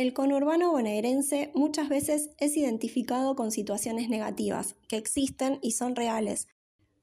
[0.00, 6.48] El conurbano bonaerense muchas veces es identificado con situaciones negativas, que existen y son reales,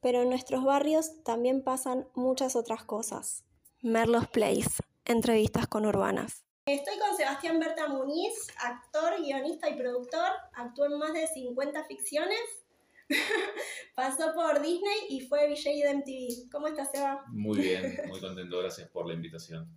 [0.01, 3.44] pero en nuestros barrios también pasan muchas otras cosas.
[3.83, 6.44] Merlos Place, entrevistas conurbanas.
[6.66, 10.32] Estoy con Sebastián Berta Muniz, actor, guionista y productor.
[10.55, 12.66] Actuó en más de 50 ficciones.
[13.95, 16.50] Pasó por Disney y fue VJ de MTV.
[16.52, 17.23] ¿Cómo estás, Seba?
[17.27, 18.57] Muy bien, muy contento.
[18.57, 19.70] Gracias por la invitación.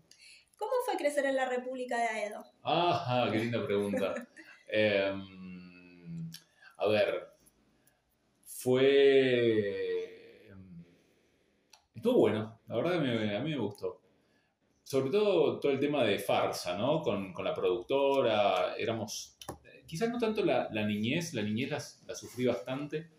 [0.61, 2.45] ¿Cómo fue crecer en la República de Aedo?
[2.63, 4.15] Ajá, qué linda pregunta.
[4.73, 6.31] Em,
[6.77, 7.29] a ver,
[8.45, 8.87] fue...
[10.49, 10.85] Em,
[11.95, 14.01] estuvo bueno, la verdad que a mí me gustó.
[14.85, 17.01] Sobre todo todo el tema de farsa, ¿no?
[17.01, 19.39] Con, la productora, éramos...
[19.87, 23.11] Quizás no tanto la, niñez, la niñez la sufrí bastante,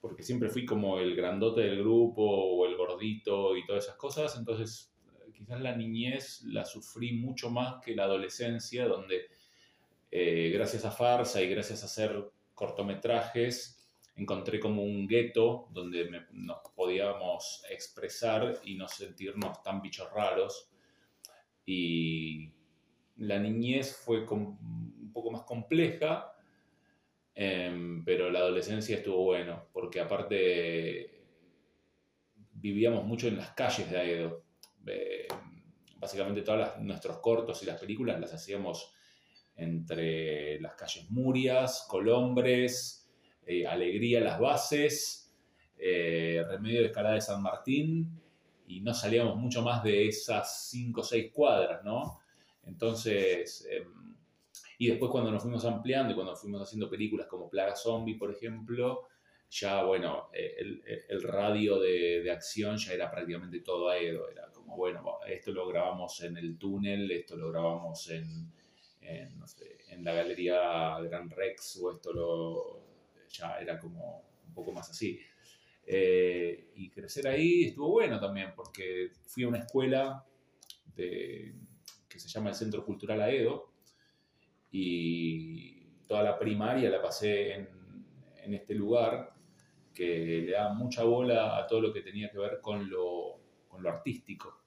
[0.00, 4.34] porque siempre fui como el grandote del grupo o el gordito y todas esas cosas,
[4.38, 4.94] entonces
[5.38, 9.28] quizás la niñez la sufrí mucho más que la adolescencia, donde
[10.10, 13.78] eh, gracias a farsa y gracias a hacer cortometrajes
[14.18, 20.68] encontré como un gueto donde nos podíamos expresar y no sentirnos tan bichos raros.
[21.64, 22.50] Y
[23.18, 26.32] la niñez fue un poco más compleja,
[27.34, 31.22] em, pero la adolescencia estuvo bueno, porque aparte
[32.54, 34.47] vivíamos mucho en las calles de Aedo.
[34.90, 35.28] Eh,
[35.98, 38.92] básicamente todos nuestros cortos y las películas las hacíamos
[39.56, 43.10] entre las calles Murias, Colombres,
[43.44, 45.34] eh, Alegría Las Bases,
[45.76, 48.20] eh, Remedio de Escalada de San Martín,
[48.66, 52.20] y no salíamos mucho más de esas 5 o 6 cuadras, ¿no?
[52.64, 54.14] Entonces, em,
[54.78, 58.30] y después cuando nos fuimos ampliando y cuando fuimos haciendo películas como Plaga Zombie, por
[58.30, 59.08] ejemplo,
[59.50, 64.48] ya, bueno, el, el radio de, acción ya era prácticamente todo Aedo, era
[64.78, 68.52] bueno, esto lo grabamos en el túnel, esto lo grabamos en,
[69.00, 72.84] en, la galería Gran Rex, o esto lo,
[73.28, 75.18] ya era como un poco más así.
[75.84, 80.24] Eh, y crecer ahí estuvo bueno también, porque fui a una escuela
[80.94, 81.54] de,
[82.08, 83.72] que se llama el Centro Cultural Aedo,
[84.70, 87.68] y toda la primaria la pasé en,
[88.44, 89.34] en este lugar
[89.92, 93.82] que le da mucha bola a todo lo que tenía que ver con lo, con
[93.82, 94.57] lo artístico.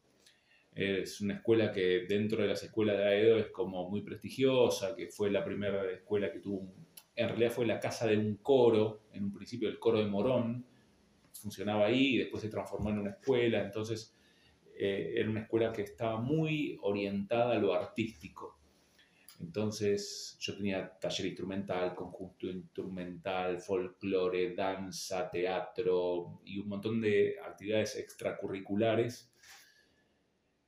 [0.73, 5.07] Es una escuela que dentro de las escuelas de Aedo es como muy prestigiosa, que
[5.07, 6.73] fue la primera escuela que tuvo,
[7.15, 10.65] en realidad fue la casa de un coro, en un principio el coro de Morón,
[11.33, 14.15] funcionaba ahí y después se transformó en una escuela, entonces
[14.77, 18.57] eh, era una escuela que estaba muy orientada a lo artístico.
[19.41, 27.95] Entonces yo tenía taller instrumental, conjunto instrumental, folclore, danza, teatro y un montón de actividades
[27.97, 29.30] extracurriculares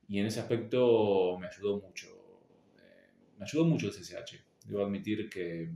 [0.08, 2.08] y en ese aspecto me ayudó mucho.
[2.76, 4.44] Eh, me ayudó mucho el CCH.
[4.66, 5.70] Debo admitir que eh,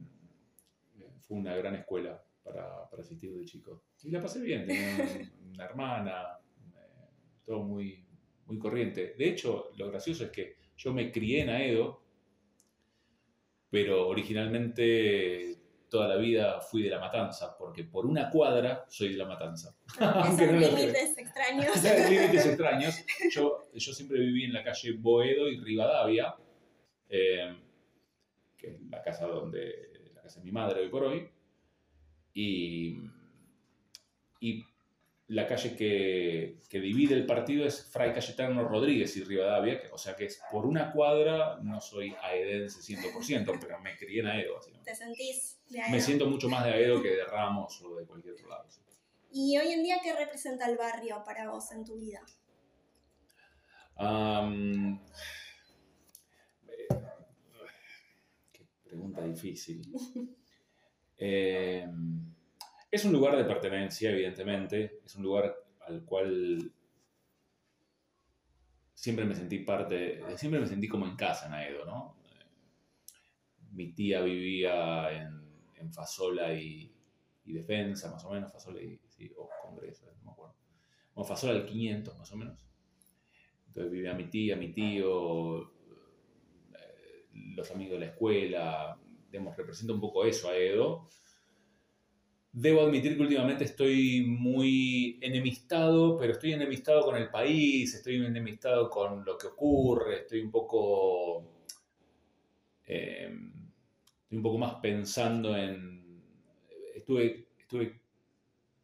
[1.20, 3.84] fue una gran escuela para, para asistir de chico.
[4.02, 4.96] Y la pasé bien, tenía
[5.52, 6.38] una hermana,
[6.74, 7.10] eh,
[7.44, 8.04] todo muy,
[8.46, 9.14] muy corriente.
[9.18, 12.02] De hecho, lo gracioso es que yo me crié en Aedo,
[13.70, 15.58] pero originalmente
[15.88, 19.74] toda la vida fui de La Matanza, porque por una cuadra soy de La Matanza.
[20.00, 21.82] Aunque no límites extraños.
[22.10, 23.04] límites extraños.
[23.30, 26.34] Yo, yo siempre viví en la calle Boedo y Rivadavia,
[27.08, 27.56] eh,
[28.56, 31.28] que es la casa, donde, la casa de mi madre hoy por hoy,
[32.34, 32.98] y,
[34.40, 34.64] y
[35.28, 40.16] la calle que, que, divide el partido es Fray Cayetano Rodríguez y Rivadavia, o sea
[40.16, 44.58] que es por una cuadra, no soy aedense 100%, pero me crié en Aedo.
[44.84, 45.92] ¿Te sentís de Aedo?
[45.92, 48.66] Me siento mucho más de Aedo que de Ramos o de cualquier otro lado.
[49.30, 52.22] ¿Y hoy en día qué representa el barrio para vos en tu vida?
[58.52, 59.82] Qué pregunta difícil.
[61.18, 61.86] eh,
[62.90, 65.54] es un lugar de pertenencia, evidentemente, es un lugar
[65.86, 66.72] al cual
[68.94, 72.16] siempre me sentí parte, siempre me sentí como en casa en Aedo, ¿no?
[73.72, 75.46] Mi tía vivía en,
[75.92, 76.92] Fasola y,
[77.44, 80.54] Defensa, más o menos, Fasola y, sí, o Congreso, no me acuerdo.
[81.14, 82.67] Bueno, Fasola al 500, más o menos.
[83.78, 88.98] Entonces vivía mi tía, mi tío, eh, los amigos de la escuela,
[89.30, 91.08] digamos, representa un poco eso a Edo.
[92.50, 98.90] Debo admitir que últimamente estoy muy enemistado, pero estoy enemistado con el país, estoy enemistado
[98.90, 101.44] con lo que ocurre, estoy un poco,
[102.84, 103.52] em,
[104.24, 106.20] estoy un poco más pensando en,
[106.96, 108.00] estuve, estuve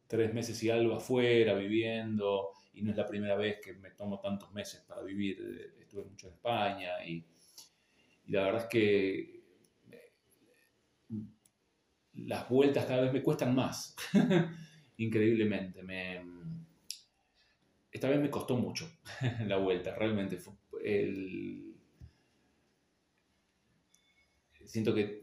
[0.07, 4.19] tres meses y algo afuera viviendo y no es la primera vez que me tomo
[4.19, 7.25] tantos meses para vivir, estuve mucho en España y,
[8.25, 9.35] y la verdad es que
[12.15, 13.95] las vueltas cada vez me cuestan más,
[14.97, 15.83] increíblemente.
[15.83, 16.21] Me,
[17.91, 18.89] esta vez me costó mucho
[19.47, 20.39] la vuelta, realmente.
[24.65, 25.21] siento que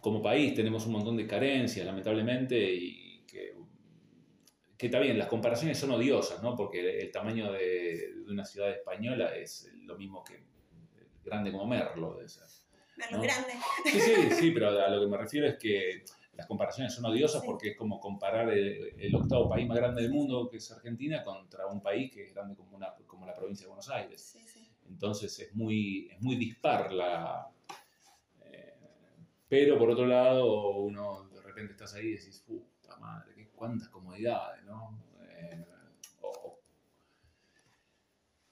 [0.00, 3.05] como país tenemos un montón de carencias, lamentablemente, y
[4.76, 6.56] que, está bien, las comparaciones son odiosas, ¿no?
[6.56, 10.44] Porque el, tamaño de, una ciudad española es lo mismo que
[11.24, 12.14] grande como Merlo.
[12.14, 12.44] De ser,
[12.96, 13.52] Merlo grande.
[13.84, 16.04] Sí, sí, sí, pero a lo que me refiero es que
[16.36, 20.48] las comparaciones son odiosas porque es como comparar el, octavo país más grande del mundo,
[20.50, 23.68] que es Argentina, contra un país que es grande como, una, como la provincia de
[23.68, 24.38] Buenos Aires.
[24.88, 27.48] Entonces es muy, es muy dispar la...
[28.42, 28.74] Eh,
[29.48, 32.44] pero por otro lado, uno de repente estás ahí y decís,
[32.86, 34.98] puta madre, qué, cuántas comodidades, ¿no?
[35.20, 35.66] Eh,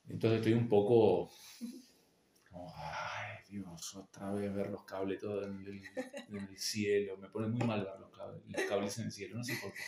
[0.08, 1.30] entonces estoy un poco
[3.48, 5.64] Dios, otra vez ver los cables todos en
[6.36, 7.16] el, cielo.
[7.18, 8.10] Me pone muy mal ver los
[8.68, 9.80] cables, en el cielo, no sé por qué.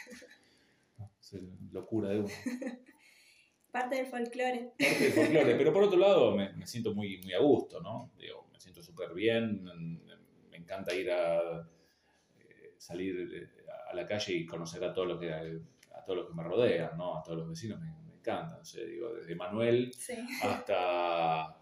[1.21, 2.29] es locura de uno.
[3.73, 4.73] Parte del folclore.
[4.79, 8.13] Parte del folclore, pero por otro lado me, siento muy, muy a gusto, ¿no?
[8.17, 11.69] Digo, me siento súper bien, me, encanta ir a
[12.39, 16.27] eh, salir eh, a la calle y conocer a todo lo que, a todo lo
[16.27, 17.19] que me rodea, ¿no?
[17.19, 18.61] A todos los vecinos me, me encantan.
[18.63, 19.91] digo, desde Manuel
[20.43, 21.57] hasta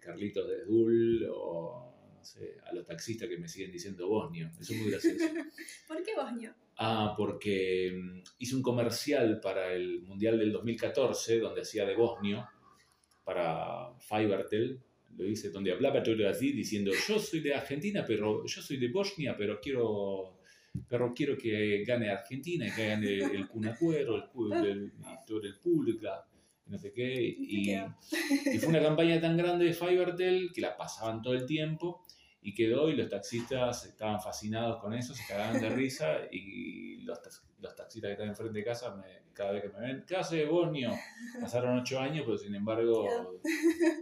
[0.00, 4.50] Carlitos de Dul o no sé, a los taxistas que me siguen diciendo Bosnio.
[4.60, 5.24] Eso es muy gracioso.
[5.88, 6.54] ¿Por qué Bosnio?
[6.76, 12.46] Ah, porque mm, hice un comercial para el Mundial del 2014 donde hacía de Bosnio
[13.24, 14.80] para Fivertel.
[15.16, 18.88] Lo hice donde hablaba todo así diciendo yo soy de Argentina, pero yo soy de
[18.88, 20.39] Bosnia, pero quiero
[20.88, 24.92] pero quiero que gane Argentina y que gane el Cunacuero, el, el,
[25.26, 26.08] todo el público
[26.70, 27.12] no sé qué.
[27.12, 27.76] Y,
[28.58, 32.04] fue una campaña tan grande de Fivertel que la pasaban todo el tiempo
[32.40, 37.18] y quedó y los taxistas estaban fascinados con eso, se cagaban de risa y los,
[37.58, 38.96] los taxistas que están enfrente de casa,
[39.34, 40.90] cada vez que me ven, ¿qué hace Bosnio?
[41.40, 43.06] Pasaron ocho años, pero sin embargo,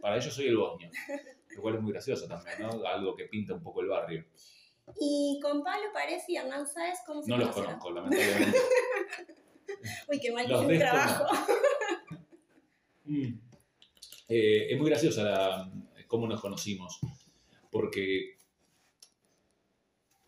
[0.02, 0.90] para ellos soy el Bosnio,
[1.56, 2.86] lo cual es muy gracioso también, ¿no?
[2.86, 4.24] Algo que pinta un poco el barrio.
[5.00, 8.58] ¿Y con Pablo Párez y Hernán Sáez cómo se No los conozco, lamentablemente.
[10.08, 11.24] Uy, qué mal que es un trabajo.
[13.10, 13.40] Mm.
[14.28, 15.72] Eh, es muy graciosa
[16.06, 17.00] cómo nos conocimos,
[17.70, 18.36] porque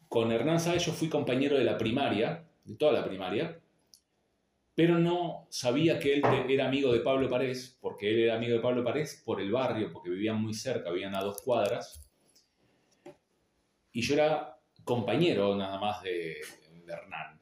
[0.08, 3.60] con Hernán Sáez yo fui compañero de la primaria, de toda la primaria,
[4.74, 8.60] pero no sabía que él era amigo de Pablo Parés, porque él era amigo de
[8.60, 12.09] Pablo Parés por el barrio, porque vivían muy cerca, vivían a dos cuadras,
[13.92, 16.40] y yo era compañero nada más de,
[16.86, 17.38] Hernán.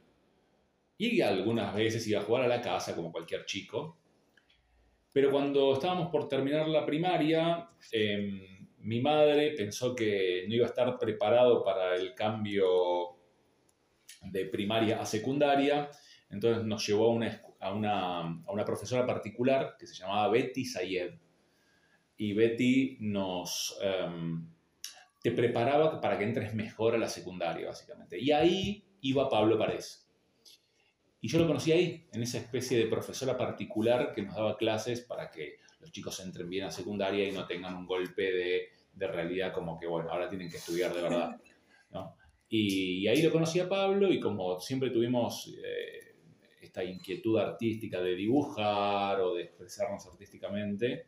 [0.98, 3.98] Y algunas veces iba a jugar a la casa, como cualquier chico,
[5.12, 10.68] pero cuando estábamos por terminar la primaria, em, mi madre pensó que no iba a
[10.68, 13.16] estar preparado para el cambio
[14.22, 15.88] de primaria a secundaria,
[16.30, 20.64] entonces nos llevó a una, a una, a una profesora particular que se llamaba Betty
[20.64, 21.14] Sayed.
[22.18, 23.78] Y Betty nos...
[23.80, 24.57] Em,
[25.30, 28.19] te preparaba para que entres mejor a la secundaria, básicamente.
[28.19, 30.08] Y ahí iba Pablo Parés.
[31.20, 35.00] Y yo lo conocí ahí, en esa especie de profesora particular que nos daba clases
[35.00, 39.06] para que los chicos entren bien a secundaria y no tengan un golpe de, de
[39.06, 41.40] realidad como que, bueno, ahora tienen que estudiar de verdad.
[41.90, 42.14] ¿no?
[42.49, 46.14] Y, ahí lo conocí a Pablo y como siempre tuvimos eh,
[46.61, 51.06] esta inquietud artística de dibujar o de expresarnos artísticamente,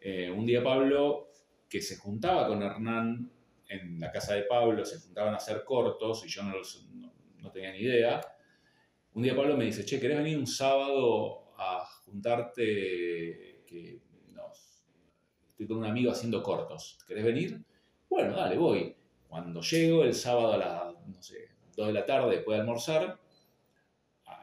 [0.00, 1.31] eh, un día Pablo,
[1.72, 3.32] que se juntaba con Hernán
[3.66, 7.50] en la casa de Pablo, se juntaban a hacer cortos y yo no, no, no
[7.50, 8.20] tenía ni idea,
[9.14, 13.62] un día Pablo me dice, che, ¿querés venir un sábado a juntarte?
[13.66, 14.00] Que
[15.48, 16.98] estoy con un amigo haciendo cortos.
[17.06, 17.62] ¿Querés venir?
[18.10, 18.94] Bueno, dale, voy.
[19.28, 23.18] Cuando llego el sábado a las, no sé, 2 de la tarde después de almorzar,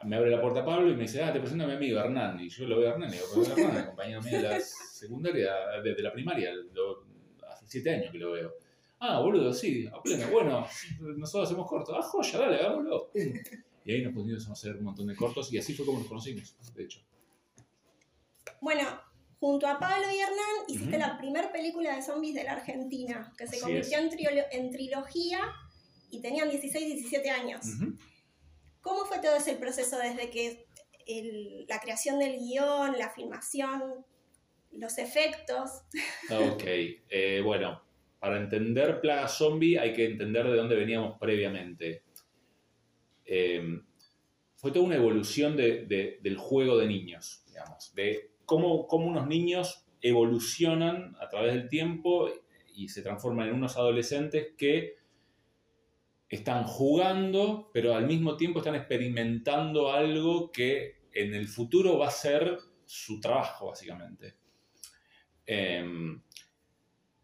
[0.04, 2.40] me abre la puerta Pablo y me dice, ah, te presento a mi amigo Hernán.
[2.40, 6.02] Y yo lo veo a Hernán y digo, Hernán, compañero mío de la secundaria, desde
[6.02, 7.09] la primaria, hace
[7.70, 8.52] siete años que lo veo.
[8.98, 10.28] Ah, boludo, sí, a pleno.
[10.30, 10.66] Bueno,
[11.16, 11.94] nosotros hacemos cortos.
[11.98, 13.10] Ah, joya, dale, hagámoslo.
[13.84, 16.54] Y ahí nos pudimos hacer un montón de cortos y así fue como nos conocimos,
[16.74, 17.00] de hecho.
[18.60, 18.82] Bueno,
[19.38, 23.46] junto a Pablo y Hernán hiciste la primera película de zombies de la Argentina, que
[23.46, 25.40] se convirtió en, trilogía
[26.10, 27.64] y tenían 16, 17 años.
[28.82, 30.66] ¿Cómo fue todo ese proceso desde que
[31.68, 34.04] la creación del guion, la filmación,
[34.72, 35.82] los efectos?
[36.30, 37.82] Ok, eh, bueno,
[38.18, 42.04] para entender Plaga Zombie hay que entender de dónde veníamos previamente.
[43.24, 43.84] Em,
[44.56, 51.16] fue toda una evolución del juego de niños, digamos, de cómo, cómo, unos niños evolucionan
[51.20, 52.28] a través del tiempo
[52.74, 54.96] y se transforman en unos adolescentes que
[56.28, 62.12] están jugando, pero al mismo tiempo están experimentando algo que en el futuro va a
[62.12, 64.39] ser su trabajo, básicamente.
[65.52, 66.22] Em,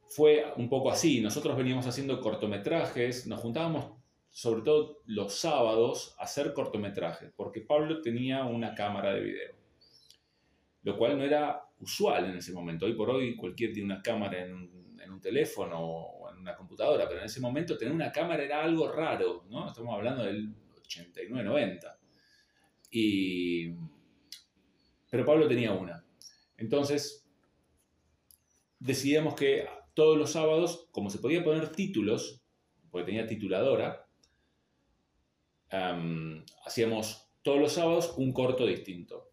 [0.09, 3.93] fue un poco así, nosotros veníamos haciendo cortometrajes, nos juntábamos
[4.33, 9.55] sobre todo los sábados a hacer cortometrajes, porque Pablo tenía una cámara de video,
[10.83, 12.87] lo cual no era usual en ese momento.
[12.87, 16.57] Hoy por hoy cualquier tiene una cámara en un, en un teléfono o en una
[16.57, 19.69] computadora, pero en ese momento tener una cámara era algo raro, ¿no?
[19.69, 20.53] Estamos hablando del
[20.83, 21.97] 89-90.
[22.91, 23.73] Y...
[25.09, 26.05] Pero Pablo tenía una.
[26.57, 27.26] Entonces,
[28.87, 32.43] decidimos que todos los sábados, como se podía poner títulos,
[32.91, 34.07] porque tenía tituladora,
[36.65, 39.31] hacíamos todos los sábados un corto distinto.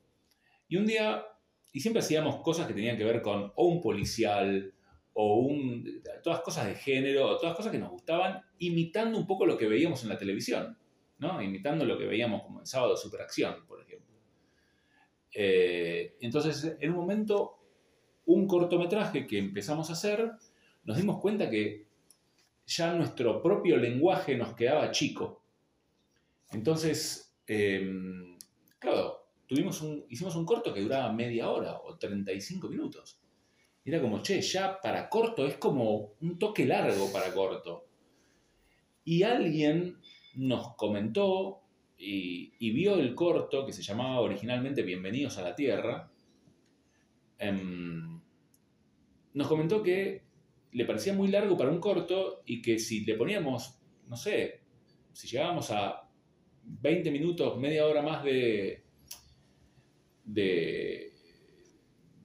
[0.68, 1.26] Y un día,
[1.72, 4.74] y siempre hacíamos cosas que tenían que ver con o un policial,
[5.14, 9.58] o un, todas cosas de género, todas cosas que nos gustaban, imitando un poco lo
[9.58, 10.78] que veíamos en la televisión,
[11.20, 11.42] ¿no?
[11.42, 14.18] Imitando lo que veíamos como en Sábado Superacción, por ejemplo.
[15.36, 17.63] Eh, entonces, en un momento,
[18.26, 20.32] un cortometraje que empezamos a hacer,
[20.84, 21.86] nos dimos cuenta que
[22.66, 25.42] ya nuestro propio lenguaje nos quedaba chico.
[26.52, 28.38] Entonces, em,
[28.80, 33.20] claro, tuvimos un, hicimos un corto que duraba media hora o 35 minutos.
[33.86, 37.86] era como, che, ya para corto es como un toque largo para corto.
[39.04, 39.98] Y alguien
[40.36, 41.62] nos comentó
[41.98, 46.10] y, vio el corto que se llamaba originalmente Bienvenidos a la Tierra.
[47.40, 48.13] Em,
[49.34, 50.24] nos comentó que
[50.72, 54.62] le parecía muy largo para un corto y que si le poníamos, no sé,
[55.14, 56.10] si llegábamos a
[56.64, 58.84] 20 minutos, media hora más de,
[60.24, 61.14] de,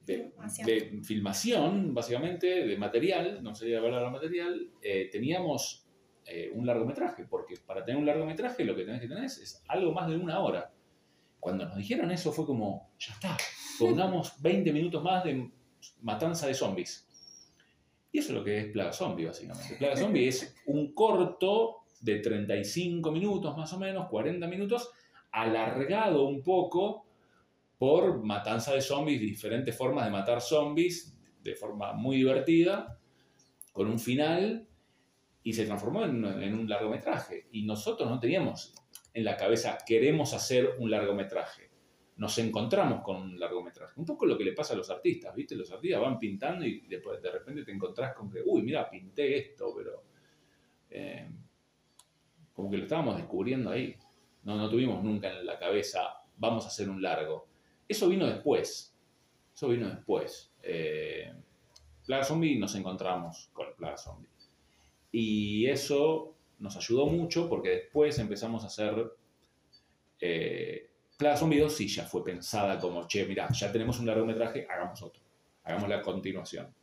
[0.05, 5.87] de, filmación, básicamente, de material, no sería la palabra material, eh, teníamos
[6.25, 9.93] eh, un largometraje, porque para tener un largometraje lo que tenés que tener es, algo
[9.93, 10.71] más de una hora.
[11.39, 13.37] Cuando nos dijeron eso fue como, ya está,
[13.77, 15.49] pongamos 20 minutos más de
[16.01, 17.07] matanza de zombies.
[18.11, 19.75] Y eso es lo que es Plaga Zombie, básicamente.
[19.77, 24.89] Plaga Zombie es un corto de 35 minutos más o menos, 40 minutos,
[25.31, 27.05] alargado un poco
[27.77, 32.99] por matanza de zombies, diferentes formas de matar zombies, de forma muy divertida,
[33.71, 34.67] con un final,
[35.43, 37.47] y se transformó en, en un largometraje.
[37.51, 38.73] Y nosotros no teníamos
[39.13, 41.68] en la cabeza, queremos hacer un largometraje
[42.19, 43.93] nos encontramos con un largometraje.
[43.97, 45.55] Un poco lo que le pasa a los artistas, ¿viste?
[45.55, 49.37] Los artistas van pintando y después de repente te encontrás con que, uy, mira, pinté
[49.37, 50.03] esto, pero
[50.89, 51.29] eh,
[52.53, 53.95] como que lo estábamos descubriendo ahí.
[54.43, 57.47] No, no tuvimos nunca en la cabeza, vamos a hacer un largo.
[57.87, 58.93] Eso vino después.
[59.55, 60.51] Eso vino después.
[60.61, 61.31] Eh,
[62.05, 64.27] Plaga Zombie nos encontramos con Plaga Zombie.
[65.13, 69.09] Y eso nos ayudó mucho porque después empezamos a hacer
[70.19, 70.88] eh,
[71.19, 75.01] Plaga Zombie 2 sí ya fue pensada como, che, mira, ya tenemos un largometraje, hagamos
[75.01, 75.21] otro.
[75.63, 76.73] Hagamos la continuación.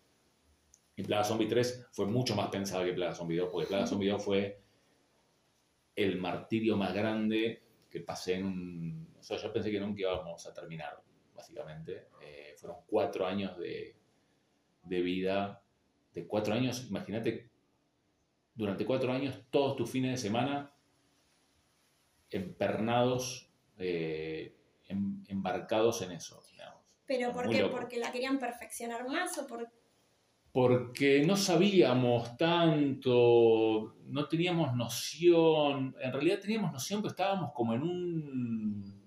[0.94, 4.10] Y Plaga Zombie 3 fue mucho más pensada que Plaga Zombie 2, porque Plaga Zombie
[4.10, 4.60] 2 fue
[5.94, 9.08] el martirio más grande que pasé en.
[9.18, 11.02] O sea, yo pensé que nunca íbamos a terminar,
[11.34, 12.08] básicamente.
[12.20, 13.96] Eh, fueron cuatro años de,
[14.82, 15.62] de vida.
[16.12, 17.48] De cuatro años, imagínate,
[18.54, 20.74] durante cuatro años, todos tus fines de semana
[22.30, 23.45] empernados
[23.78, 24.56] eh,
[24.88, 26.42] em, embarcados en eso.
[27.06, 27.64] ¿Pero por qué?
[27.64, 29.68] ¿Porque la querían perfeccionar más o por...?
[30.52, 37.82] Porque no sabíamos tanto, no teníamos noción, en realidad teníamos noción, pero estábamos como en
[37.82, 39.06] un...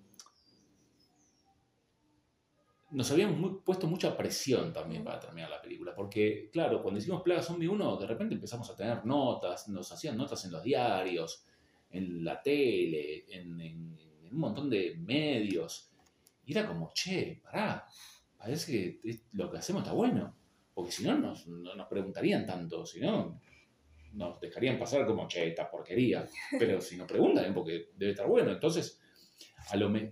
[2.91, 7.41] Nos habíamos puesto mucha presión también para terminar la película, porque claro, cuando hicimos Plaga
[7.41, 11.45] Zombie 1, de repente empezamos a tener notas, nos hacían notas en los diarios,
[11.89, 13.97] en la tele, en
[14.31, 15.91] un montón de medios.
[16.45, 17.87] Y era como, che, pará,
[18.37, 20.35] parece que lo que hacemos está bueno.
[20.73, 23.39] Porque si no, nos, no nos preguntarían tanto, si no,
[24.13, 26.27] nos dejarían pasar como, che, esta porquería.
[26.57, 28.51] Pero si nos preguntan es porque debe estar bueno.
[28.51, 28.99] Entonces,
[29.69, 30.11] a lo me,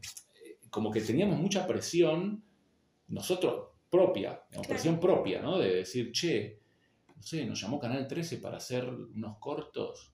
[0.70, 2.44] como que teníamos mucha presión,
[3.08, 5.58] nosotros, propia, presión propia, ¿no?
[5.58, 6.60] De decir, che,
[7.16, 10.14] no sé, nos llamó Canal 13 para hacer unos cortos.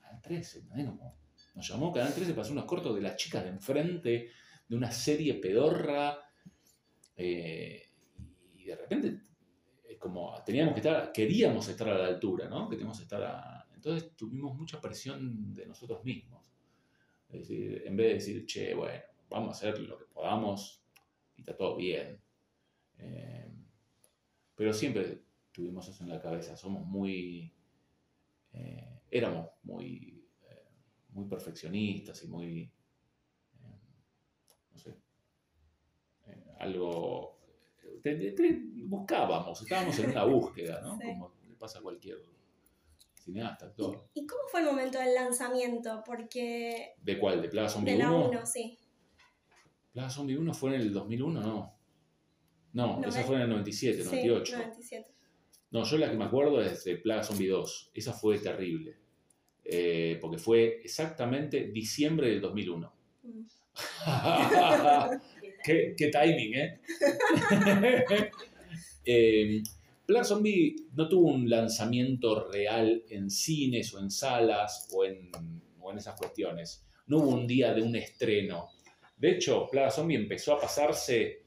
[0.00, 0.86] Canal 13, ¿no?
[0.86, 1.19] Como,
[1.54, 4.30] nos llamó Canal 13 para hacer unos cortos de las chicas de enfrente,
[4.68, 6.18] de una serie pedorra.
[7.16, 7.82] Eh,
[8.54, 9.20] y de repente,
[9.98, 12.68] como teníamos que estar, queríamos estar a la altura, ¿no?
[12.68, 16.50] Queríamos estar Entonces tuvimos mucha presión de nosotros mismos.
[17.28, 20.82] Es decir, en vez de decir, che, bueno, vamos a hacer lo que podamos
[21.36, 22.20] y está todo bien.
[22.98, 23.52] Eh,
[24.54, 27.52] pero siempre tuvimos eso en la cabeza, somos muy,
[28.52, 30.09] eh, éramos muy
[31.12, 33.80] muy perfeccionistas y muy, eh,
[34.72, 34.96] no sé,
[36.26, 37.38] eh, algo...
[38.84, 40.98] buscábamos, estábamos en una búsqueda, ¿no?
[40.98, 42.18] Como le pasa a cualquier
[43.20, 44.08] cineasta, actor.
[44.14, 46.02] ¿Y, cómo fue el momento del lanzamiento?
[46.04, 46.94] Porque...
[47.02, 47.42] ¿De cuál?
[47.42, 48.28] ¿De Plaga Zombie de la 1?
[48.30, 48.78] 1, sí.
[49.92, 51.80] Plaga Zombie 1 fue en el 2001, no.
[52.72, 53.24] No, No, esa eh.
[53.24, 54.56] fue en el 97, Sí, 98.
[54.56, 55.14] 97.
[55.72, 57.90] No, yo la que me acuerdo es de Plaga Zombie 2.
[57.94, 58.96] Esa fue terrible.
[59.64, 62.92] Eh, porque fue exactamente diciembre del 2001.
[63.22, 63.40] Mm.
[65.64, 66.80] qué, qué timing, ¿eh?
[69.04, 69.62] eh
[70.24, 75.30] Zombie no tuvo un lanzamiento real en cines o en salas o en,
[75.80, 76.84] o en esas cuestiones.
[77.06, 78.70] No hubo un día de un estreno.
[79.16, 81.42] De hecho, Plaga Zombie empezó a pasarse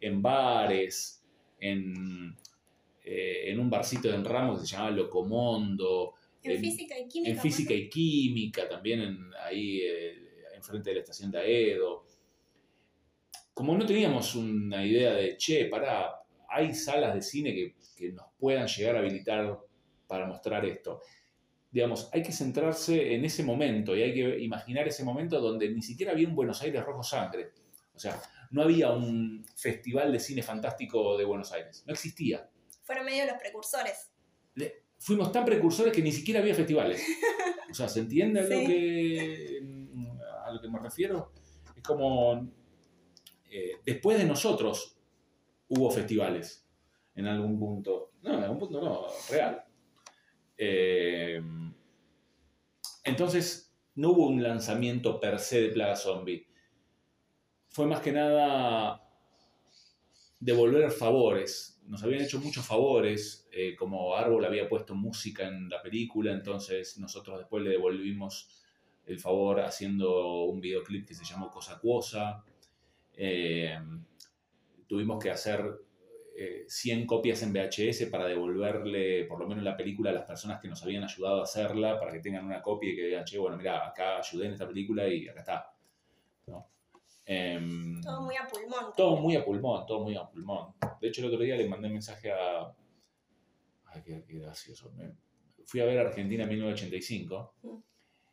[0.00, 1.22] en bares,
[1.58, 2.36] en,
[3.04, 6.14] eh, en un barcito en Ramos que se llamaba Locomondo,
[6.50, 7.30] En en- física y química.
[7.32, 10.14] en física y química, también en, ahí eh,
[10.54, 12.06] enfrente de la estación de Aedo.
[13.54, 18.26] Como no teníamos una idea de, che, pará, hay salas de cine que, que nos
[18.38, 19.58] puedan llegar a habilitar
[20.06, 21.00] para mostrar esto.
[21.70, 25.82] Digamos, hay que centrarse en ese momento y hay que imaginar ese momento donde ni
[25.82, 27.50] siquiera había un Buenos Aires rojo sangre.
[27.94, 31.82] O sea, no había un festival de cine fantástico de Buenos Aires.
[31.86, 32.48] No existía.
[32.82, 34.10] Fueron medio los precursores.
[34.98, 37.02] Fuimos tan precursores que ni siquiera había festivales.
[37.68, 38.66] O sea, ¿se entiende a lo, Sí.
[38.66, 39.60] que,
[40.46, 41.32] a lo que me refiero?
[41.74, 42.48] Es como,
[43.50, 44.96] eh, después de nosotros
[45.68, 46.66] hubo festivales
[47.16, 48.12] en algún punto.
[48.22, 49.62] No, en algún punto no, real.
[50.56, 51.42] Eh,
[53.04, 56.46] entonces, no hubo un lanzamiento per se de Plaga Zombie.
[57.68, 59.02] Fue más que nada
[60.40, 61.75] devolver favores.
[61.88, 66.98] Nos habían hecho muchos favores, eh, como Árbol había puesto música en la película, entonces
[66.98, 68.62] nosotros después le devolvimos
[69.06, 72.44] el favor haciendo un videoclip que se llamó Cosa Cuosa.
[73.16, 73.78] Eh,
[74.88, 75.80] tuvimos que hacer
[76.36, 80.60] eh, 100 copias en VHS para devolverle por lo menos la película a las personas
[80.60, 83.38] que nos habían ayudado a hacerla, para que tengan una copia y que digan, che,
[83.38, 85.72] bueno, mira, acá ayudé en esta película y acá está.
[87.28, 88.92] Em, Todo muy a pulmón.
[88.96, 90.74] todo muy a pulmón, todo muy a pulmón.
[91.00, 92.72] De hecho, el otro día le mandé un mensaje a.
[93.86, 94.92] Ay, qué, qué gracioso.
[94.92, 95.12] Me-
[95.64, 97.54] Fui a ver Argentina en 1985.
[97.62, 97.76] Mm.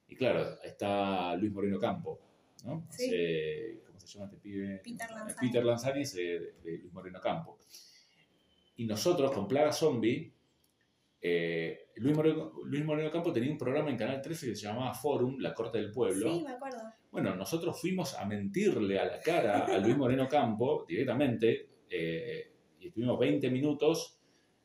[0.10, 2.20] Y claro, está Luis Moreno Campo,
[2.66, 2.86] ¿no?
[2.92, 3.06] Sí.
[3.08, 4.82] Hace- ¿Cómo se llama este pibe?
[4.84, 5.48] Peter Lanzani.
[5.48, 7.58] Peter Lanzani es de, de Luis Moreno Campo.
[8.76, 10.32] Y nosotros, con Plaga Zombie,
[11.22, 14.94] eh, Luis, Moreno, Luis Moreno Campo tenía un programa en Canal 13 que se llamaba
[14.94, 16.32] Forum, La Corte del Pueblo.
[16.32, 16.82] Sí, me acuerdo.
[17.14, 22.88] Bueno, nosotros fuimos a mentirle a la cara a Luis Moreno Campo directamente eh, y
[22.88, 24.20] estuvimos 20 minutos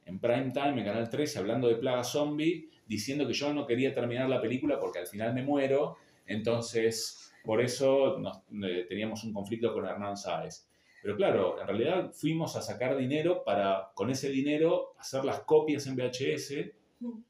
[0.07, 3.95] en prime time en Canal 13 hablando de Plaga Zombie, diciendo que yo no quería
[3.95, 9.35] terminar la película porque al final me muero, entonces por eso nos- eh, teníamos un
[9.35, 10.67] conflicto con Hernán Sáez.
[11.03, 15.87] Pero claro, en realidad fuimos a sacar dinero para, con ese dinero, hacer las copias
[15.87, 17.21] en VHS Mm.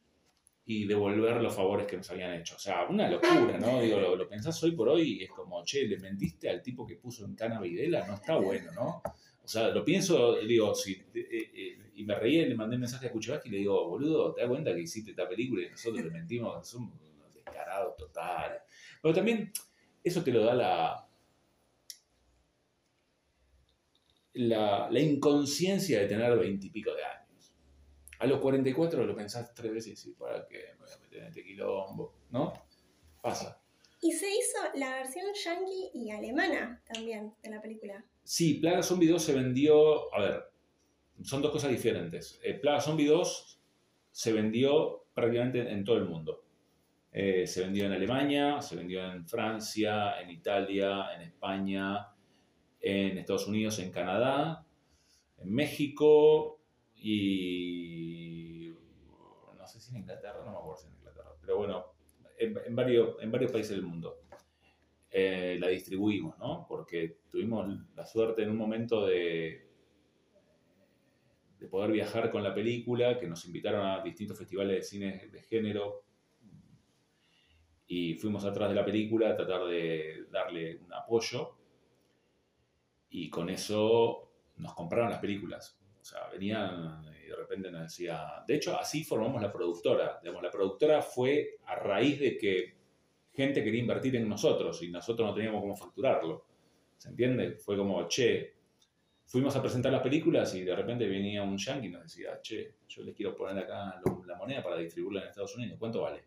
[0.70, 2.56] Y devolver los favores que nos habían hecho.
[2.56, 3.80] O sea, una locura, ¿no?
[3.80, 6.86] Digo, lo, lo pensás hoy por hoy y es como, che, le mentiste al tipo
[6.86, 9.02] que puso en Cana Videla, no está bueno, ¿no?
[9.42, 13.06] O sea, lo pienso, digo, si, eh, eh, y me reí, le mandé un mensaje
[13.06, 16.04] a Kuchevsky y le digo, boludo, ¿te das cuenta que hiciste esta película y nosotros
[16.04, 16.68] le mentimos?
[16.68, 18.60] Somos unos descarados totales.
[19.00, 19.50] Pero también
[20.04, 21.08] eso te lo da la,
[24.34, 27.27] la, la inconsciencia de tener veintipico de años.
[28.18, 31.18] A los 44 lo pensás tres veces y decís, ¿para qué me voy a meter
[31.20, 32.14] en este quilombo?
[32.30, 32.52] ¿No?
[33.22, 33.60] Pasa.
[34.00, 38.04] Y se hizo la versión yankee y alemana también de la película.
[38.22, 40.14] Sí, Plaga Zombie 2 se vendió.
[40.14, 40.44] A ver,
[41.22, 42.40] son dos cosas diferentes.
[42.42, 43.60] Eh, Plaga Zombie 2
[44.10, 46.44] se vendió prácticamente en todo el mundo.
[47.12, 52.08] Eh, se vendió en Alemania, se vendió en Francia, en Italia, en España,
[52.80, 54.64] en Estados Unidos, en Canadá,
[55.38, 56.57] en México
[57.00, 58.74] y.
[59.56, 61.84] No sé si en Inglaterra, no me acuerdo si en Inglaterra, pero bueno,
[62.38, 64.18] en, en varios, en varios países del mundo
[65.10, 66.66] eh, la distribuimos, ¿no?
[66.68, 69.66] Porque tuvimos la suerte en un momento de,
[71.58, 75.42] de poder viajar con la película, que nos invitaron a distintos festivales de cine de
[75.42, 76.02] género
[77.86, 81.56] y fuimos atrás de la película a tratar de darle un apoyo
[83.08, 85.77] y con eso nos compraron las películas.
[86.08, 90.18] Sea, venían y de repente nos decía, de hecho así formamos la productora.
[90.22, 92.74] Digamos, la productora fue a raíz de que
[93.30, 96.46] gente quería invertir en nosotros y nosotros no teníamos cómo facturarlo.
[96.96, 97.56] ¿Se entiende?
[97.56, 98.54] Fue como, che,
[99.26, 102.76] fuimos a presentar las películas y de repente venía un yankee y nos decía, che,
[102.88, 105.76] yo les quiero poner acá la moneda para distribuirla en Estados Unidos.
[105.78, 106.24] ¿Cuánto vale?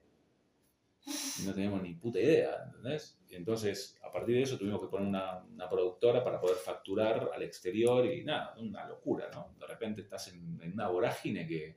[1.45, 3.19] No teníamos ni puta idea, ¿entendés?
[3.29, 7.41] Entonces, a partir de eso tuvimos que poner una, una productora para poder facturar al
[7.41, 9.55] exterior y nada, una locura, ¿no?
[9.59, 11.75] De repente estás en, en una vorágine que...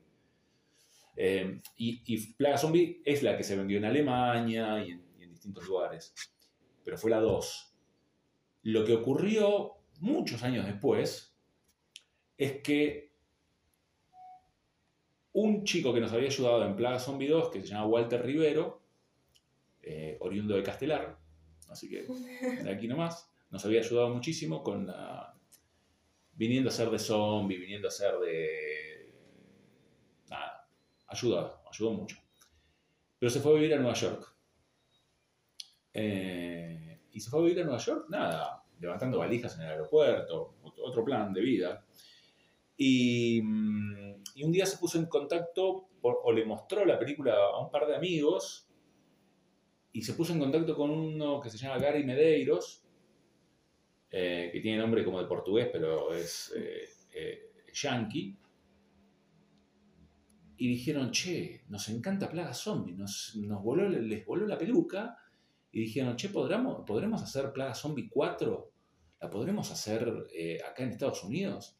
[1.17, 5.23] eh, y, y Plaga Zombie es la que se vendió en Alemania y en, y
[5.25, 6.13] en distintos lugares,
[6.85, 7.75] pero fue la 2.
[8.65, 11.35] Lo que ocurrió muchos años después
[12.37, 13.15] es que
[15.33, 18.84] un chico que nos había ayudado en Plaga Zombie 2, que se llama Walter Rivero,
[19.87, 21.19] eh, oriundo de Castelar,
[21.69, 22.03] así que
[22.63, 25.35] de aquí nomás, nos había ayudado muchísimo con la...
[26.33, 29.15] viniendo a ser de zombie, viniendo a ser de...
[30.29, 30.69] nada,
[31.07, 32.17] ayudó, ayudó mucho.
[33.19, 34.35] Pero se fue a vivir a Nueva York.
[35.93, 40.57] Eh, y se fue a vivir a Nueva York, nada, levantando valijas en el aeropuerto,
[40.83, 41.85] otro plan de vida.
[42.77, 47.35] Y, mm, y un día se puso en contacto, por- o le mostró la película
[47.37, 48.64] a un par de amigos,
[49.95, 52.83] y se puso en contacto con uno que se llama Gary Medeiros,
[54.11, 58.37] eh, que tiene nombre como de portugués, pero es eh, eh, yankee.
[60.57, 65.17] Y dijeron, che, nos encanta Plaga Zombie, nos, nos voló, les voló la peluca.
[65.71, 68.73] Y dijeron, che, ¿podremos, ¿podremos hacer Plaga Zombie 4?
[69.21, 71.79] ¿La podremos hacer eh, acá en Estados Unidos?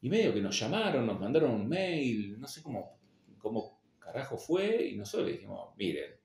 [0.00, 2.98] Y medio que nos llamaron, nos mandaron un mail, no sé cómo,
[3.38, 6.19] cómo carajo fue, y nosotros le dijimos, miren,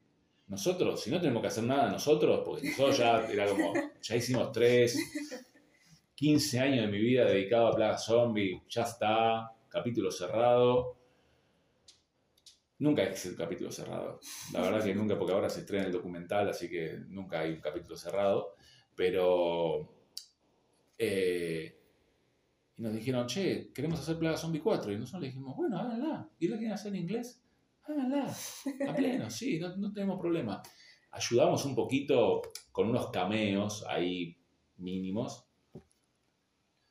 [0.48, 4.52] nosotros, si no tenemos que hacer nada nosotros, porque nosotros ya era como, ya hicimos
[4.52, 4.98] tres,
[6.16, 10.98] 15 años de mi vida dedicado a Plaga Zombie, ya está, capítulo cerrado.
[12.80, 14.20] Nunca existe el capítulo cerrado.
[14.54, 17.62] La verdad que nunca, porque ahora se estrena el documental, así que nunca hay un
[17.62, 18.56] capítulo cerrado.
[18.96, 19.90] Pero.
[20.98, 21.80] eh,
[22.78, 24.92] y nos dijeron, che, queremos hacer Plaga Zombie 4.
[24.92, 26.30] Y nosotros le dijimos, bueno, háganla.
[26.40, 27.42] ¿Y la quieren hacer en inglés?
[27.88, 28.36] Háganla.
[28.90, 30.62] A pleno, sí, no, no tenemos problema.
[31.12, 34.38] Ayudamos un poquito con unos cameos ahí
[34.78, 35.46] mínimos.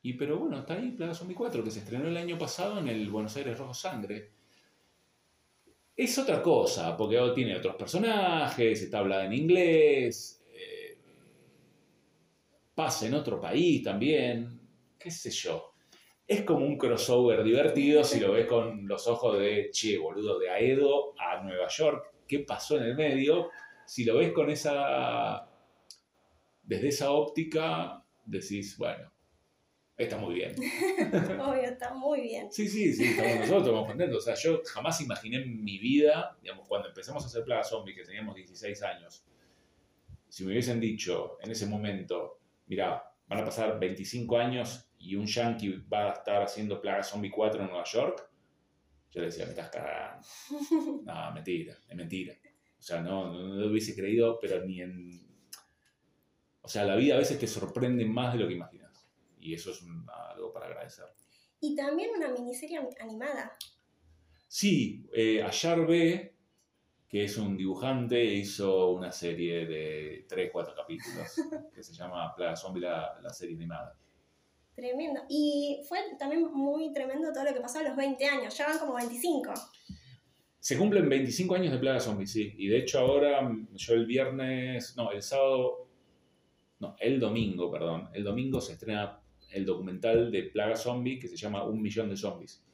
[0.03, 2.89] Y pero bueno, está ahí Plaga Zombie 4, que se estrenó el año pasado en
[2.89, 4.33] el Buenos Aires Rojo Sangre.
[5.97, 10.99] Es otra cosa, porque tiene otros personajes, está hablada en inglés, eh,
[12.75, 14.61] pasa en otro país también,
[14.99, 15.74] qué sé yo.
[16.27, 20.51] Es como un crossover divertido si lo ves con los ojos de, che, boludo, de
[20.51, 23.51] Aedo a Nueva York, ¿qué pasó en el medio?
[23.87, 25.47] Si lo ves con esa,
[26.63, 29.13] desde esa óptica, decís, bueno,
[29.97, 30.55] está muy bien.
[31.41, 32.51] Obvio, está muy bien.
[32.51, 34.19] Sí, sí, sí, estamos nosotros, estamos contentos.
[34.19, 37.95] O sea, yo jamás imaginé en mi vida, digamos, cuando empezamos a hacer Plaga Zombie,
[37.95, 39.25] que teníamos 16 años,
[40.29, 45.27] si me hubiesen dicho en ese momento, mira, van a pasar 25 años y un
[45.27, 48.31] yankee va a estar haciendo Plaga Zombie 4 en Nueva York,
[49.11, 50.27] yo le decía, me estás cagando.
[51.05, 52.35] No, mentira, es mentira.
[52.79, 55.21] O sea, no, no, no lo hubiese creído, pero ni en...
[56.63, 59.07] O sea, la vida a veces te sorprende más de lo que imaginas.
[59.39, 61.05] Y eso es un- algo para agradecer.
[61.61, 63.53] Y también una miniserie animada.
[64.49, 66.35] Sí, eh, Ayar B,
[67.09, 71.29] que es un dibujante, hizo una serie de 3, 4 capítulos
[71.75, 73.97] que se llama Plaga Zombie, la, la serie animada.
[74.75, 75.21] Tremendo.
[75.29, 78.57] Y fue también muy tremendo todo lo que pasó a los 20 años.
[78.57, 79.53] Ya van como 25.
[80.59, 82.55] Se cumplen 25 años de Plaga Zombie, sí.
[82.57, 85.89] Y de hecho ahora, yo el viernes, no, el sábado,
[86.81, 88.09] no, el domingo, perdón.
[88.15, 89.21] El domingo se estrena
[89.53, 92.65] el documental de Plaga Zombie que se llama Un Millón de Zombies.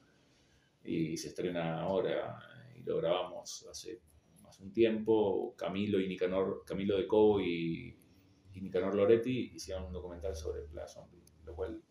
[0.85, 2.39] Y se estrena ahora
[2.75, 4.01] y lo grabamos hace,
[4.49, 5.55] hace un tiempo.
[5.57, 7.95] Camilo y Nicanor, Camilo de Cobo y,
[8.55, 11.83] y Nicanor Loretti hicieron un documental sobre Plaga Zombie, lo cual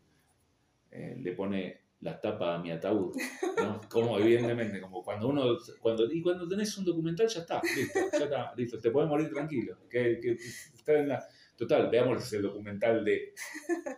[0.92, 3.14] eh, le pone la tapa a mi ataúd,
[3.58, 3.82] ¿no?
[3.90, 8.24] Como evidentemente, como cuando uno, cuando, y cuando tenés un documental ya está, listo, ya
[8.26, 10.38] está, listo, te puedes morir tranquilo, que, que
[10.74, 13.34] está en la, total, veamos el documental de,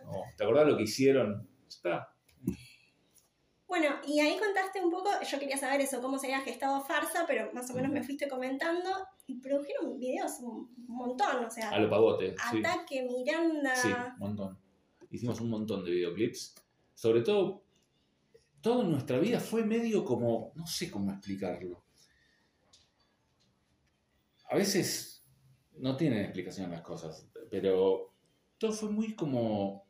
[0.04, 1.48] no, ¿te acordás lo que hicieron?
[1.68, 2.14] Ya está,
[3.68, 7.24] Bueno, y ahí contaste un poco, yo quería saber eso, cómo se había gestado Farsa,
[7.26, 8.90] pero más o menos me fuiste comentando
[9.28, 13.76] y produjeron videos un montón, o sea, a lo pavote, sí, Ataque, Miranda.
[13.76, 14.58] sí, un montón,
[15.08, 16.56] hicimos un montón de videoclips,
[16.94, 17.62] sobre todo,
[18.60, 21.82] toda nuestra vida fue medio como, no sé cómo explicarlo,
[24.48, 25.24] a veces
[25.78, 28.12] no tienen explicación las cosas, pero
[28.58, 29.86] todo fue muy como,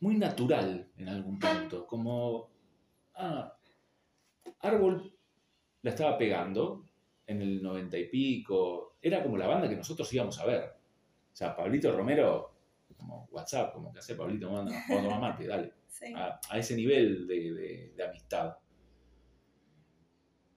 [0.00, 2.50] muy natural en algún punto, como,
[3.14, 3.56] ah,
[4.60, 5.14] Árbol
[5.82, 6.86] la estaba pegando
[7.26, 10.64] en el noventa y pico, era como la banda que nosotros íbamos a ver.
[11.32, 12.53] O sea, Pablito Romero,
[12.96, 16.12] como WhatsApp, como que hace Pablito, manda, vamos a tomar mate, dale Sí.
[16.16, 18.56] a, a ese nivel de, de- de amistad.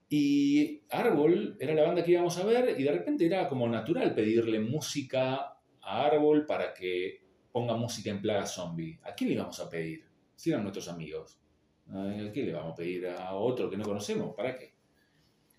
[0.10, 4.16] Y Árbol era la banda que íbamos a ver y de repente era como natural
[4.16, 7.22] pedirle música a Árbol para que
[7.52, 9.00] ponga música en Plaga Zombie.
[9.04, 10.06] ¿A quién le íbamos a pedir?
[10.36, 11.38] Si eran nuestros amigos.
[11.90, 14.34] ¿A qué le vamos a pedir a otro que no conocemos?
[14.36, 14.74] ¿Para qué?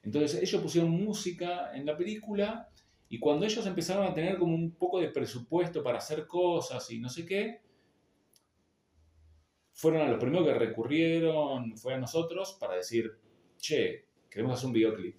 [0.03, 2.69] Entonces ellos pusieron música en la película
[3.09, 6.99] y cuando ellos empezaron a tener como un poco de presupuesto para hacer cosas y
[6.99, 7.63] no sé qué,
[9.73, 13.17] fueron a los primeros que recurrieron, fue a nosotros para decir,
[13.57, 15.17] che, queremos hacer un videoclip.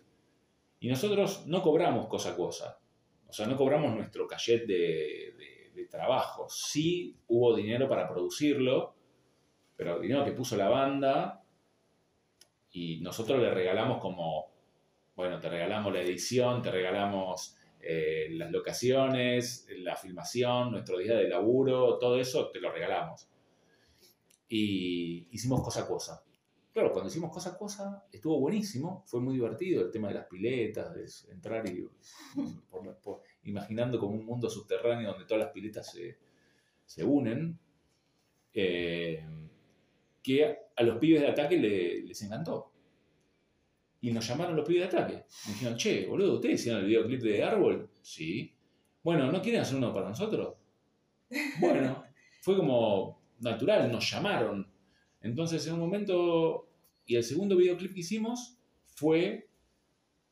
[0.82, 2.80] Y nosotros no cobramos cosa a cosa.
[3.28, 6.48] O sea, no cobramos nuestro cachet de, de trabajo.
[6.50, 8.96] Sí hubo dinero para producirlo,
[9.76, 11.44] pero dinero que puso la banda
[12.72, 14.52] y nosotros le regalamos como,
[15.16, 21.30] bueno, te regalamos la edición, te regalamos eh, las locaciones, la filmación, nuestro día de
[21.30, 23.28] laburo, todo eso te lo regalamos.
[24.50, 26.24] Y hicimos cosa a cosa.
[26.74, 30.28] Claro, cuando hicimos cosa a cosa estuvo buenísimo, fue muy divertido el tema de las
[30.28, 31.88] piletas, de entrar y
[33.44, 35.96] imaginando como un mundo subterráneo donde todas las piletas
[36.86, 37.58] se, unen,
[38.54, 39.26] eh,
[40.22, 42.72] que a los pibes de ataque les encantó.
[44.02, 45.26] Y nos llamaron los pibes de ataque.
[45.48, 47.90] Me dijeron, che, boludo, ¿ustedes hicieron el videoclip de Árbol?
[48.02, 48.54] Sí.
[49.04, 50.56] Bueno, ¿no quieren hacer uno para nosotros?
[51.60, 52.06] Bueno,
[52.42, 54.68] fue como natural, nos llamaron.
[55.22, 56.70] Entonces, en un momento,
[57.06, 58.58] y el segundo videoclip que hicimos
[58.96, 59.50] fue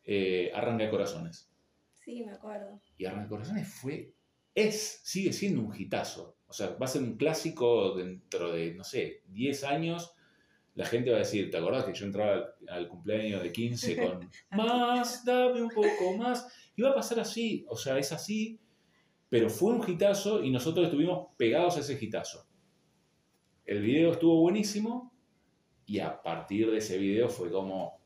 [0.04, 1.52] eh, Arranca de Corazones.
[1.94, 2.82] Sí, me acuerdo.
[2.98, 4.14] Y Arranca de Corazones fue,
[4.56, 6.38] es, sigue siendo un hitazo.
[6.48, 10.16] O sea, va a ser un clásico dentro de, no sé, 10 años
[10.78, 14.30] la gente va a decir, ¿te acordás que yo entraba al, cumpleaños de 15 con
[14.52, 16.48] más, dame un poco más?
[16.76, 18.60] Y va a pasar así, o sea, es así,
[19.28, 22.48] pero fue un hitazo y nosotros estuvimos pegados a ese hitazo.
[23.66, 25.12] El video estuvo buenísimo
[25.88, 28.00] y a partir de ese video fue como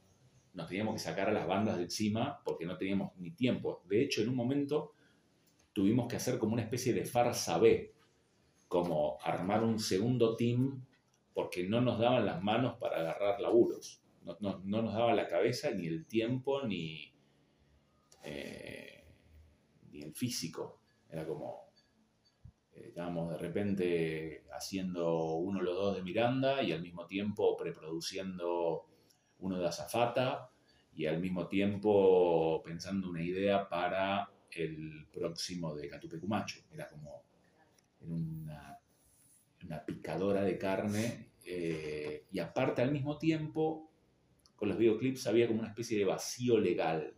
[0.53, 3.83] nos teníamos que sacar a las bandas de encima porque no teníamos ni tiempo.
[3.89, 4.93] De hecho, en un momento
[5.73, 7.93] tuvimos que hacer como una especie de farsa B,
[8.69, 10.85] como armar un segundo team
[11.33, 15.87] porque no nos daban las manos para agarrar laburos, no, nos daban la cabeza ni
[15.87, 17.13] el tiempo ni,
[18.23, 19.03] eh,
[19.91, 20.81] ni el físico.
[21.09, 21.71] Era como,
[22.73, 28.85] eh, de repente haciendo uno los dos de Miranda y al mismo tiempo preproduciendo
[29.39, 30.51] uno de Azafata
[30.93, 36.59] y al mismo tiempo pensando una idea para el próximo de Catupecumacho.
[36.71, 37.23] Era como
[38.01, 38.80] una
[39.63, 43.91] una picadora de carne eh, y aparte al mismo tiempo
[44.55, 47.15] con los videoclips había como una especie de vacío legal.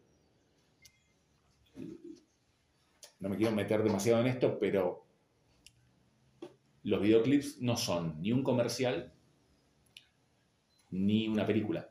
[3.20, 5.06] No me quiero meter demasiado en esto, pero
[6.84, 9.14] los videoclips no son ni un comercial,
[10.92, 11.90] ni una película,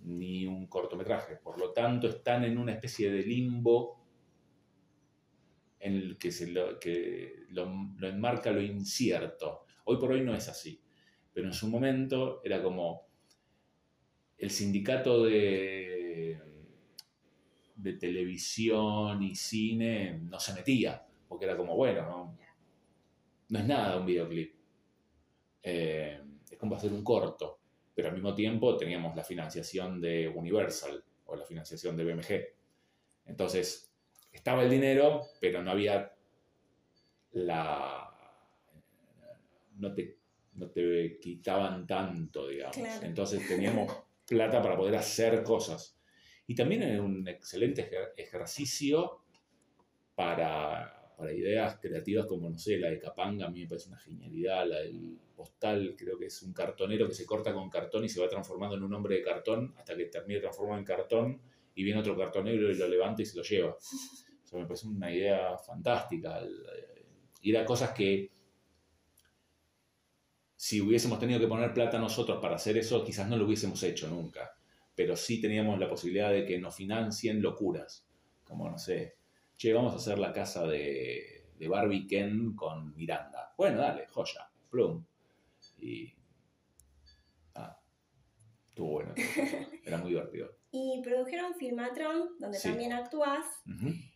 [0.00, 1.36] ni un cortometraje.
[1.36, 4.01] Por lo tanto, están en una especie de limbo
[5.82, 7.64] en el que, se lo, que lo,
[8.02, 9.64] enmarca lo incierto.
[9.84, 10.80] Hoy por hoy no es así,
[11.32, 13.08] pero en su momento era como
[14.38, 16.40] el sindicato de,
[17.74, 22.38] de televisión y cine no se metía, porque era como, bueno,
[23.48, 24.54] no, es nada un videoclip.
[25.64, 27.58] Eh, es como hacer un corto,
[27.92, 32.46] pero al mismo tiempo teníamos la financiación de Universal o la financiación de BMG.
[33.26, 33.91] Entonces,
[34.32, 36.12] estaba el dinero, pero no había
[37.32, 38.08] la...
[39.76, 40.18] No te,
[40.54, 42.76] no te quitaban tanto, digamos.
[43.02, 43.92] Entonces teníamos
[44.26, 45.98] plata para poder hacer cosas.
[46.46, 49.22] Y también es un excelente ejercicio
[50.14, 53.98] para, para, ideas creativas como, no sé, la de Capanga, a mí me parece una
[53.98, 58.08] genialidad, la del postal, creo que es un cartonero que se corta con cartón y
[58.08, 61.40] se va transformando en un hombre de cartón hasta que termina transformado en cartón
[61.74, 63.76] y viene otro cartonero y lo levanta y se lo lleva.
[64.44, 66.40] Eso me parece una idea fantástica.
[67.40, 68.30] Y era cosas que
[70.56, 74.08] si hubiésemos tenido que poner plata nosotros para hacer eso, quizás no lo hubiésemos hecho
[74.08, 74.54] nunca.
[74.94, 78.06] Pero sí teníamos la posibilidad de que nos financien locuras.
[78.44, 79.16] Como, no sé,
[79.56, 83.52] che, vamos a hacer la casa de, de Barbie Ken con Miranda.
[83.56, 85.04] Bueno, dale, joya, plum.
[85.78, 86.14] Y.
[87.54, 87.76] Ah,
[88.68, 89.14] estuvo bueno.
[89.84, 90.61] Era muy divertido.
[90.72, 93.44] Y produjeron Filmatron, donde también actúas,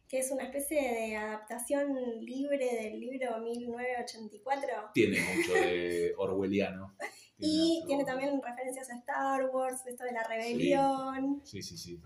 [0.09, 4.91] que es una especie de adaptación libre del libro 1984.
[4.95, 6.97] Tiene mucho de orwelliano.
[7.39, 11.43] y tiene también referencias a Star Wars, esto de la rebelión.
[11.45, 12.01] Sí, sí, sí,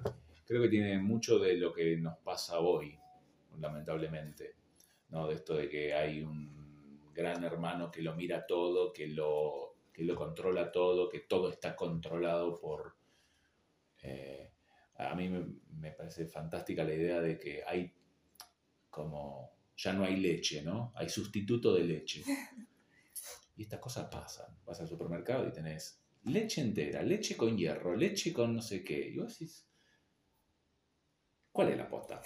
[0.44, 2.98] Creo que tiene mucho de lo que nos pasa hoy,
[3.60, 4.56] lamentablemente.
[5.10, 5.28] ¿no?
[5.28, 10.04] De esto de que hay un gran hermano que lo mira todo, que lo, que
[10.04, 12.96] lo controla todo, que todo está controlado por
[14.02, 14.52] eh,
[14.96, 17.92] a mí me, parece fantástica la idea de que hay
[18.88, 20.92] como, ya no hay leche, ¿no?
[20.96, 22.24] Hay sustituto de leche.
[23.56, 24.56] Y estas cosas pasan.
[24.64, 29.08] Vas al supermercado y tenés leche entera, leche con hierro, leche con no sé qué.
[29.10, 29.68] Y vos decís,
[31.52, 32.22] ¿cuál es la pota?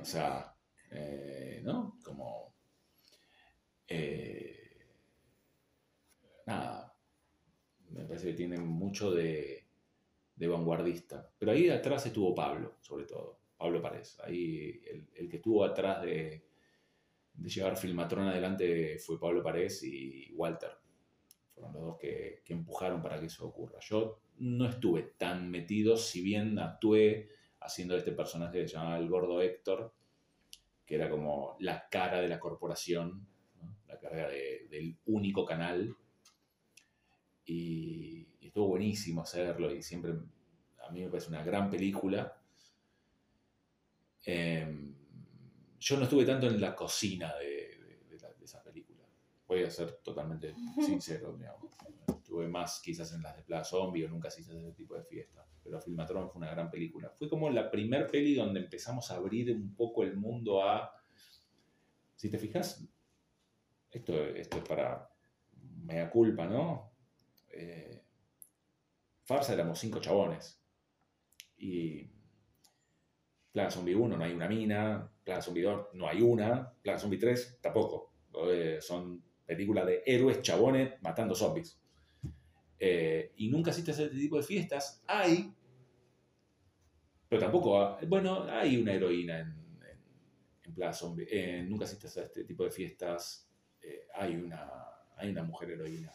[0.00, 0.56] O sea,
[0.90, 1.98] eh, ¿no?
[2.02, 2.54] Como...
[3.86, 4.60] Eh,
[6.46, 6.96] nada,
[7.90, 9.59] me parece que tiene mucho de,
[10.40, 11.30] de, vanguardista.
[11.38, 14.18] Pero ahí atrás estuvo Pablo, sobre todo, Pablo Párez.
[14.24, 14.80] Ahí
[15.14, 16.44] el, que estuvo atrás de,
[17.34, 20.70] de, llevar Filmatron adelante fue Pablo Párez y Walter.
[21.54, 23.78] Fueron los dos que, que empujaron para que eso ocurra.
[23.80, 27.28] Yo no estuve tan metido, si bien actué
[27.60, 29.94] haciendo este personaje que se llamaba el gordo Héctor,
[30.86, 33.26] que era como la cara de la corporación,
[33.86, 35.94] la cara del único canal.
[37.44, 40.12] Y, estuvo buenísimo hacerlo y siempre
[40.84, 42.36] a mí me parece una gran película.
[44.24, 44.92] Em,
[45.78, 47.70] yo no estuve tanto en la cocina de,
[48.42, 49.04] esa película.
[49.46, 51.38] Voy a ser totalmente sincero.
[52.08, 55.46] Estuve más quizás en las de Plaza Zombie o nunca hice ese tipo de fiesta.
[55.62, 57.10] Pero Filmatron fue una gran película.
[57.10, 60.92] Fue como la primer peli donde empezamos a abrir un poco el mundo a...
[62.16, 62.84] Si te fijas,
[63.90, 65.10] esto, esto es para
[65.82, 66.89] mea culpa, ¿no?
[67.60, 68.02] Eh,
[69.24, 70.60] Farsa éramos cinco chabones.
[71.58, 72.10] Y
[73.52, 77.18] Plaga Zombie 1 no hay una mina, Plaga Zombie 2 no hay una, Plaga Zombie
[77.18, 78.12] 3 tampoco.
[78.50, 81.78] Eh, son películas de héroes chabones matando zombies.
[82.78, 85.52] Eh, y nunca hiciste ese tipo de fiestas, hay,
[87.28, 89.54] pero tampoco, bueno, hay una heroína en,
[90.64, 91.62] en, Plaza Zombie.
[91.68, 93.50] Nunca hiciste este tipo de fiestas,
[94.14, 94.66] hay, una,
[95.16, 96.10] hay una mujer heroína.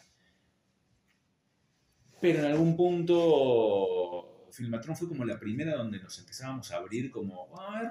[2.20, 7.48] Pero en algún punto, Filmatron fue como la primera donde nos empezábamos a abrir como,
[7.60, 7.90] a ver,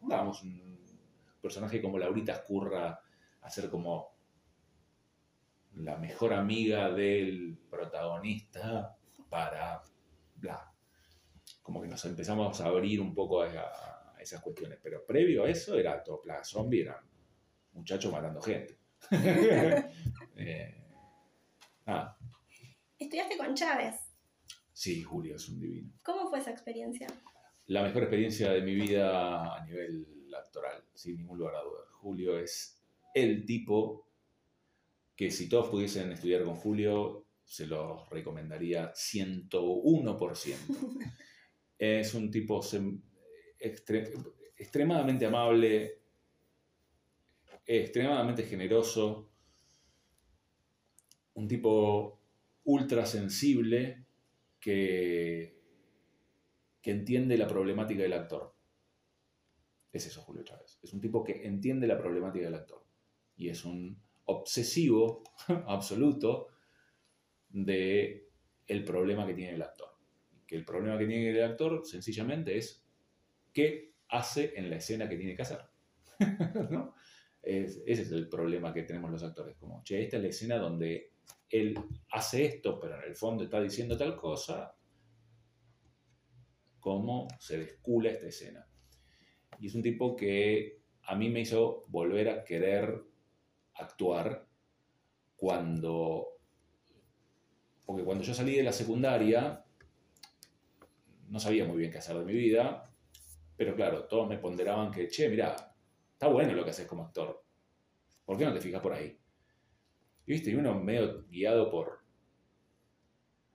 [0.00, 0.80] un
[1.40, 3.00] personaje como Laurita Escurra
[3.40, 4.14] a ser como
[5.76, 8.96] la mejor amiga del protagonista
[9.28, 9.82] para
[10.36, 10.72] bla.
[11.62, 14.78] Como que nos empezamos a abrir un poco a, esas cuestiones.
[14.82, 17.04] Pero previo a eso era todo Zombie, eran
[17.72, 18.78] muchachos matando gente.
[20.36, 20.84] Eh,
[23.04, 23.96] Estudiaste con Chávez.
[24.72, 25.92] Sí, Julio es un divino.
[26.02, 27.06] ¿Cómo fue esa experiencia?
[27.66, 31.86] La mejor experiencia de mi vida a nivel actoral, sin ningún lugar a dudas.
[32.00, 32.82] Julio es
[33.14, 34.08] el tipo
[35.14, 40.56] que si todos pudiesen estudiar con Julio, se los recomendaría 101%.
[41.78, 42.62] es un tipo
[44.56, 46.00] extremadamente amable,
[47.66, 49.30] extremadamente generoso,
[51.34, 52.23] un tipo
[52.64, 54.06] ultra sensible
[54.60, 55.60] que,
[56.80, 58.54] que entiende la problemática del actor.
[59.92, 60.78] Es eso, Julio Chávez.
[60.82, 62.84] Es un tipo que entiende la problemática del actor.
[63.36, 65.22] Y es un obsesivo
[65.66, 66.48] absoluto
[67.48, 68.28] de
[68.66, 69.88] el problema que tiene el actor.
[70.46, 72.84] Que el problema que tiene el actor sencillamente es
[73.52, 75.60] qué hace en la escena que tiene que hacer.
[77.42, 79.56] ese es el problema que tenemos los actores.
[79.56, 81.13] Como, che, esta es la escena donde
[81.48, 81.78] él
[82.10, 84.76] hace esto, pero en el fondo está diciendo tal cosa.
[86.80, 88.66] ¿Cómo se descula esta escena?
[89.58, 93.02] Y es un tipo que a mí me hizo volver a querer
[93.74, 94.46] actuar
[95.36, 96.28] cuando...
[97.84, 99.64] Porque cuando yo salí de la secundaria,
[101.28, 102.90] no sabía muy bien qué hacer de mi vida,
[103.56, 105.54] pero claro, todos me ponderaban que, che, mira,
[106.12, 107.44] está bueno lo que haces como actor.
[108.24, 109.18] ¿Por qué no te fijas por ahí?
[110.26, 112.00] Viste, y uno medio guiado por,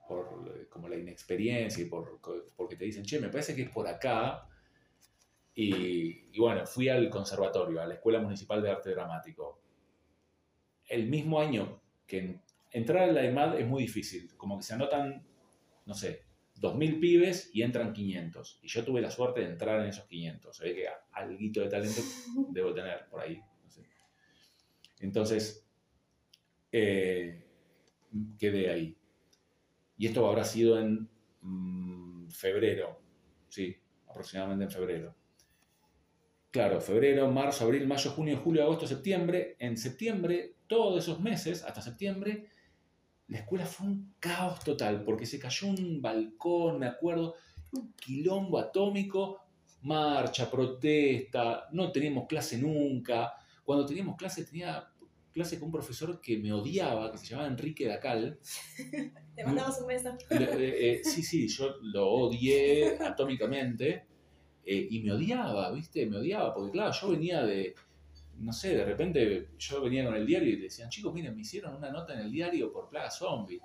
[0.07, 2.19] por como la inexperiencia y por,
[2.55, 4.47] porque te dicen, che, me parece que es por acá.
[5.55, 9.59] Y, y, bueno, fui al conservatorio, a la Escuela Municipal de Arte Dramático
[10.89, 15.25] el mismo año que entrar a la EMAD es muy difícil, como que se anotan,
[15.85, 16.25] no sé,
[16.59, 18.59] 2.000 pibes y entran 500.
[18.63, 20.57] Y yo tuve la suerte de entrar en esos 500.
[20.57, 22.01] Se ve que algo de talento
[22.49, 23.39] debo tener por ahí.
[24.99, 25.68] Entonces,
[26.71, 27.43] eh,
[28.37, 28.97] quedé ahí.
[29.97, 31.09] Y esto habrá sido en
[31.41, 33.01] mm, febrero,
[33.49, 33.75] sí,
[34.07, 35.15] aproximadamente en febrero.
[36.51, 39.55] Claro, febrero, marzo, abril, mayo, junio, julio, agosto, septiembre.
[39.59, 42.49] En septiembre todos esos meses, hasta septiembre,
[43.27, 47.35] la escuela fue un caos total, porque se cayó un balcón, me acuerdo,
[47.73, 49.41] un quilombo atómico,
[49.83, 53.33] marcha, protesta, no teníamos clase nunca.
[53.63, 54.88] Cuando teníamos clase tenía
[55.31, 58.39] clase con un profesor que me odiaba, que se llamaba Enrique Dacal.
[59.35, 60.17] Te mandamos un beso.
[60.29, 64.05] Eh, eh, sí, sí, yo lo odié atómicamente
[64.65, 66.05] eh, y me odiaba, ¿viste?
[66.05, 67.75] Me odiaba, porque claro, yo venía de,
[68.37, 71.41] no sé, de repente yo venía con el diario y le decían, chicos, miren, me
[71.41, 73.61] hicieron una nota en el diario por plaga zombie.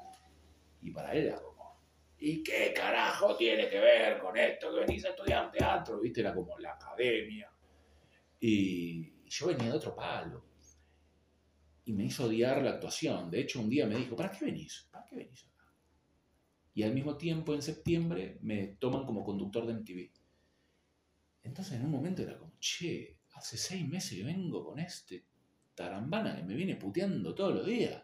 [0.83, 1.79] Y para él era como,
[2.19, 6.01] ¿y qué carajo tiene que ver con esto que venís a estudiar teatro?
[6.01, 6.21] ¿Viste?
[6.21, 7.51] Era como la academia.
[8.41, 10.54] Y yo venía de otro palo.
[11.85, 13.31] Y me hizo odiar la actuación.
[13.31, 14.89] De hecho, un día me dijo, ¿para qué venís?
[14.91, 15.73] ¿Para qué venís acá?
[16.75, 20.11] Y al mismo tiempo, en septiembre, me toman como conductor de MTV.
[21.43, 25.27] Entonces, en un momento era como, che, hace seis meses que vengo con este
[25.75, 28.03] tarambana que me viene puteando todos los días.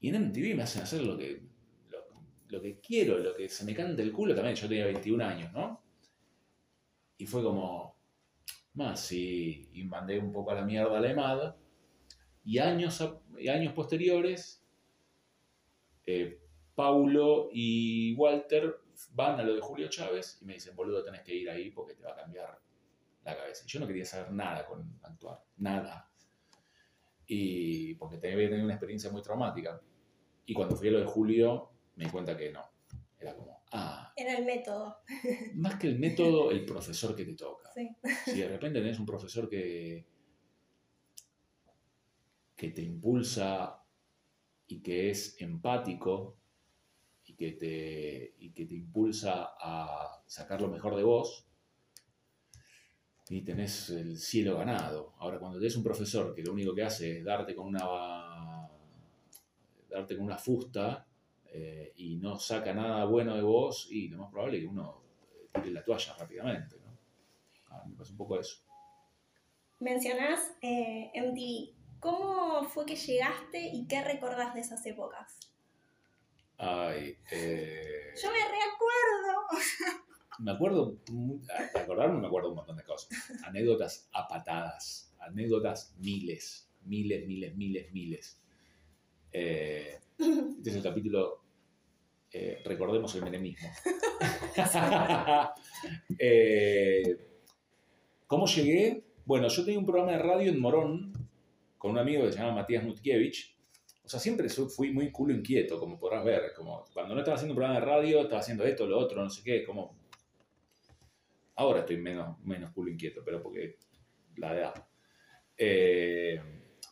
[0.00, 1.42] Y en MTV me hacen hacer lo que,
[1.90, 1.98] lo,
[2.48, 4.56] lo que quiero, lo que se me canta el culo también.
[4.56, 5.80] Yo tenía 21 años, ¿no?
[7.18, 7.96] Y fue como,
[8.74, 11.54] más sí, y mandé un poco a la mierda a la EMAD.
[12.44, 13.02] Y años,
[13.38, 14.62] y años posteriores,
[16.06, 16.40] eh,
[16.74, 18.76] Paulo y Walter
[19.12, 21.94] van a lo de Julio Chávez y me dicen, boludo, tenés que ir ahí porque
[21.94, 22.60] te va a cambiar
[23.24, 23.64] la cabeza.
[23.66, 26.10] Y yo no quería saber nada con actuar, nada.
[27.26, 29.80] Y porque había tenido una experiencia muy traumática.
[30.46, 32.64] Y cuando fui a lo de Julio, me di cuenta que no.
[33.18, 34.98] Era como, ah, Era el método.
[35.54, 37.70] más que el método, el profesor que te toca.
[37.72, 37.88] Sí.
[38.24, 40.06] Si de repente tenés un profesor que,
[42.62, 43.82] que te impulsa
[44.68, 46.36] y que es empático
[47.24, 51.44] y que, te, y que te impulsa a sacar lo mejor de vos,
[53.28, 55.12] y tenés el cielo ganado.
[55.18, 58.70] Ahora, cuando tenés un profesor que lo único que hace es darte con una,
[59.90, 61.04] darte con una fusta
[61.46, 65.02] eh, y no saca nada bueno de vos, y lo más probable es que uno
[65.32, 66.76] eh, tire la toalla rápidamente.
[66.78, 67.84] ¿no?
[67.88, 68.58] Me pasa un poco eso.
[69.80, 71.81] Mencionás eh, MTV.
[72.02, 75.38] ¿Cómo fue que llegaste y qué recordás de esas épocas?
[76.58, 79.46] Ay, eh, Yo me reacuerdo.
[80.40, 83.08] me acuerdo, de acordarme me acuerdo un montón de cosas.
[83.44, 88.42] Anécdotas a patadas, anécdotas miles, miles, miles, miles, miles.
[89.30, 91.40] Eh, este es el capítulo
[92.32, 93.70] eh, Recordemos el menemismo.
[96.18, 97.02] Eh,
[98.26, 99.04] ¿Cómo llegué?
[99.24, 101.21] Bueno, yo tenía un programa de radio en Morón
[101.82, 103.56] con un amigo que se llama Matías Nutkiewicz.
[104.04, 106.52] O sea, siempre fui muy culo inquieto, como podrás ver.
[106.54, 109.28] Como cuando no estaba haciendo un programa de radio, estaba haciendo esto, lo otro, no
[109.28, 109.64] sé qué.
[109.64, 109.98] Como...
[111.56, 113.78] Ahora estoy menos, menos culo inquieto, pero porque
[114.36, 114.86] la edad.
[115.58, 116.40] Eh,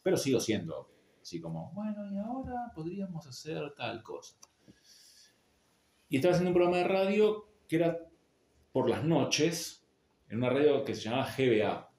[0.03, 0.91] pero sigo siendo
[1.23, 4.35] así como, bueno, y ahora podríamos hacer tal cosa.
[6.09, 7.97] Y estaba haciendo un programa de radio que era
[8.73, 9.87] por las noches,
[10.29, 11.90] en una radio que se llamaba GBA.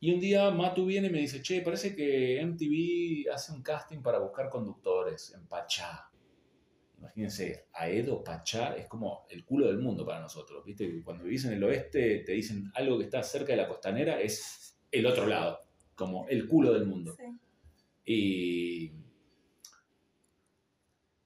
[0.00, 4.00] Y un día Matu viene y me dice, che, parece que MTV hace un casting
[4.00, 6.08] para buscar conductores en Pachá.
[6.98, 11.02] Imagínense, Aedo, Pachá, es como el culo del mundo para nosotros, ¿viste?
[11.02, 14.78] Cuando vivís en el oeste te dicen algo que está cerca de la costanera, es
[14.90, 15.60] el otro lado,
[15.94, 17.14] como el culo del mundo.
[17.16, 17.24] Sí.
[18.10, 18.92] Y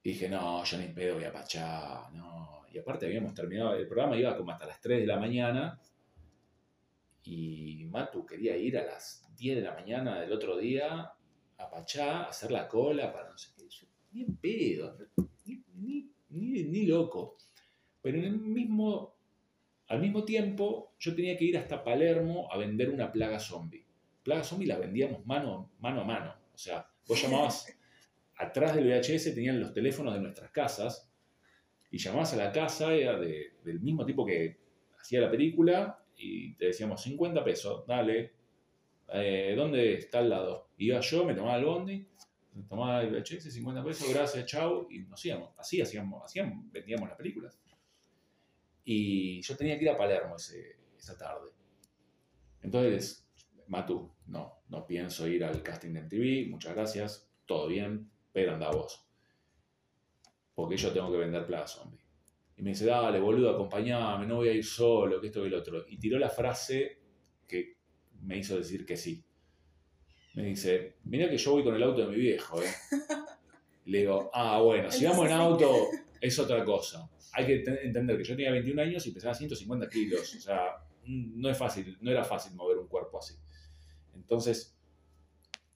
[0.03, 2.63] dije, no, yo ni pedo voy a Pachá, no.
[2.73, 5.79] Y aparte habíamos terminado, el programa iba como hasta las 3 de la mañana
[7.25, 11.13] y Matu quería ir a las 10 de la mañana del otro día
[11.59, 13.69] a Pachá, a hacer la cola para no sé qué.
[13.69, 14.97] Yo, ni en pedo,
[15.45, 17.37] ni, ni- ni- ni loco.
[18.01, 19.15] Pero en el mismo,
[19.89, 23.87] al mismo tiempo yo tenía que ir hasta Palermo a vender una plaga zombie.
[24.25, 26.35] Plaga zombie la vendíamos mano, mano a mano.
[26.55, 27.67] O sea, vos llamabas
[28.37, 31.09] atrás del VHS, tenían los teléfonos de nuestras casas
[31.91, 34.59] y llamabas a la casa, era de- del mismo tipo que
[34.99, 38.33] hacía la película y te decíamos 50 pesos, dale,
[39.13, 40.69] eh, ¿dónde está al lado?
[40.79, 42.07] Iba yo, me tomaba el bondi,
[42.55, 45.51] me tomaba el VHS, 50 pesos, gracias, chau, y nos íbamos.
[45.59, 47.59] Así hacíamos, hacíamos vendíamos las películas.
[48.85, 51.51] Y yo tenía que ir a Palermo ese- esa tarde.
[52.63, 53.27] Entonces,
[53.69, 58.71] Matu, no, no pienso ir al casting de MTV, muchas gracias, todo bien, pero anda
[58.71, 59.07] vos.
[60.55, 62.02] Porque yo tengo que vender Plaga Zombie.
[62.63, 65.55] Y me dice, dale, boludo, acompañame, no voy a ir solo, que esto y el
[65.55, 65.85] otro.
[65.89, 66.97] Y tiró la frase
[67.49, 67.75] que
[68.21, 69.21] me hizo decir que sí.
[70.35, 72.71] Me dice, mira que yo voy con el auto de mi viejo, ¿eh?
[73.87, 75.89] Le digo, ah, bueno, si vamos en auto
[76.21, 77.11] es otra cosa.
[77.33, 80.33] Hay que te- entender que yo tenía 21 años y pesaba 150 kilos.
[80.37, 83.35] O sea, no es fácil, no era fácil mover un cuerpo así.
[84.15, 84.79] Entonces,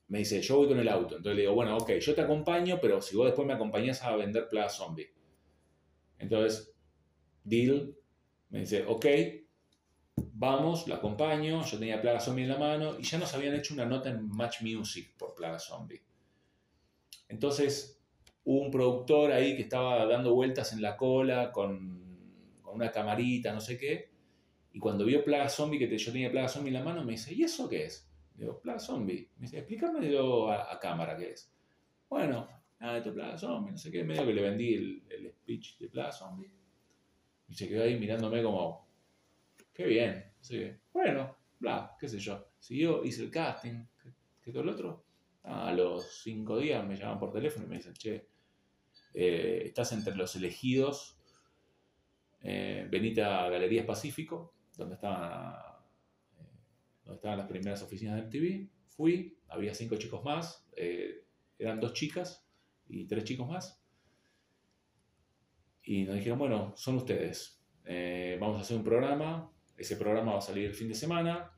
[0.07, 1.17] me dice, yo voy con el auto.
[1.17, 4.15] Entonces le digo, bueno, ok, yo te acompaño, pero si vos después me acompañás a
[4.15, 5.11] vender Plaga Zombie.
[6.21, 6.76] Entonces,
[7.47, 7.95] deal,
[8.51, 9.07] me dice, ok,
[10.39, 13.75] Vamos, lo acompaño, yo tenía Plaga Zombie en la mano y ya nos habían hecho
[13.75, 16.03] una nota en Match Music por Plaga Zombie.
[17.29, 18.03] Entonces,
[18.45, 23.61] un productor ahí que estaba dando vueltas en la cola con, con una camarita, no
[23.61, 24.11] sé qué,
[24.73, 27.35] y cuando vio Plaga Zombie, que yo tenía Plaga Zombie en la mano, me dice,
[27.35, 28.09] ¿y eso qué es?
[28.35, 29.31] Digo, Plaga Zombie.
[29.37, 31.51] Me dice, explícamelo a, a cámara qué es.
[32.11, 32.47] Bueno,
[32.81, 35.79] ah, esto es Plaga Zombie, no sé qué, medio que le vendí el, el speech
[35.79, 36.51] de Plaga Zombie.
[37.49, 38.89] Y se quedó ahí mirándome como,
[39.73, 40.33] qué bien.
[40.41, 42.49] Así que, bueno, bla, qué sé yo.
[42.59, 43.85] Siguió, hice el casting,
[44.43, 45.07] ¿qué, todo el otro?
[45.47, 48.27] a los cinco días me llaman por teléfono y me dicen, che,
[49.15, 51.17] eh, estás entre los elegidos,
[52.43, 52.89] eh,
[53.25, 55.55] a Galerías Pacífico, donde estaban,
[56.39, 56.45] eh,
[57.05, 58.71] donde estaban las primeras oficinas de MTV.
[58.89, 60.67] Fui, había cinco chicos más,
[61.59, 62.47] eran dos chicas
[62.89, 63.83] y tres chicos más.
[65.87, 67.63] Y nos dijeron, bueno, son ustedes.
[68.41, 69.51] vamos a hacer un programa.
[69.79, 71.53] Ese programa va a salir el fin de semana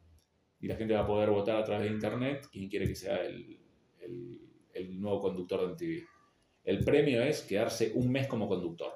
[0.61, 3.25] y la gente va a poder votar a través de internet quién quiere que sea
[3.25, 3.59] el,
[4.75, 6.07] el, nuevo conductor de MTV.
[6.65, 8.93] El premio es quedarse un mes como conductor.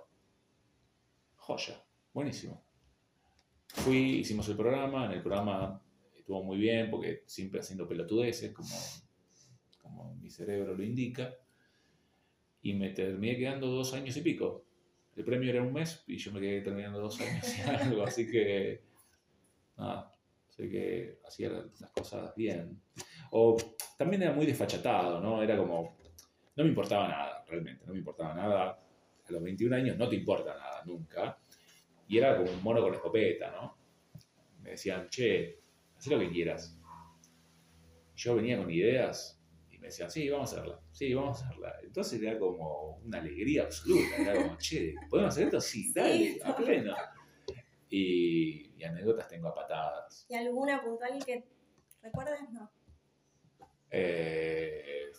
[1.36, 2.62] Joya, buenísimo.
[3.68, 5.82] Fui, hicimos el programa, en el programa
[6.14, 8.76] estuvo muy bien porque siempre haciendo pelotudeces, como,
[9.80, 11.34] como mi cerebro lo indica,
[12.60, 14.66] y me terminé quedando dos años y pico.
[15.16, 18.30] El premio era un mes y yo me quedé terminando dos años y algo, así
[18.30, 18.82] que
[19.76, 20.10] nada,
[20.48, 22.80] sé que hacía las cosas bien.
[23.30, 23.56] O
[23.98, 25.42] también era muy desfachatado, ¿no?
[25.42, 25.96] Era como,
[26.56, 28.78] no me importaba nada, realmente, no me importaba nada.
[29.28, 31.38] A los 21 años no te importa nada, nunca.
[32.08, 33.76] Y era como un mono con escopeta, ¿no?
[34.62, 35.60] Me decían, che,
[35.96, 36.78] haz lo que quieras.
[38.14, 39.41] Yo venía con ideas
[39.82, 41.74] me decían, sí, vamos a hacerla, sí, vamos a hacerla.
[41.82, 45.60] Entonces era como una alegría absoluta, era como, che, ¿podemos hacer esto?
[45.60, 46.94] Sí, dale, a pleno.
[47.90, 50.24] Y, y anécdotas tengo a patadas.
[50.28, 51.44] ¿Y alguna puntual que
[52.00, 52.48] recuerdes?
[52.52, 52.70] No.
[53.90, 55.10] Eh,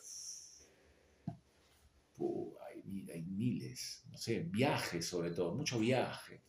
[2.71, 6.41] hay, miles, no sé, viajes sobre todo, mucho viaje.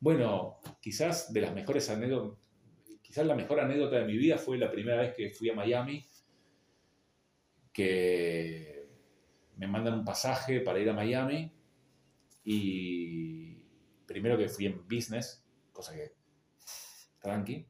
[0.00, 2.38] Bueno, quizás de las mejores anécdotas,
[3.02, 6.08] quizás la mejor anécdota de mi vida fue la primera vez que fui a Miami,
[7.78, 8.88] que
[9.56, 11.52] me mandan un pasaje para ir a Miami
[12.42, 13.54] y
[14.04, 16.12] primero que fui en business, cosa que
[17.20, 17.68] tranqui.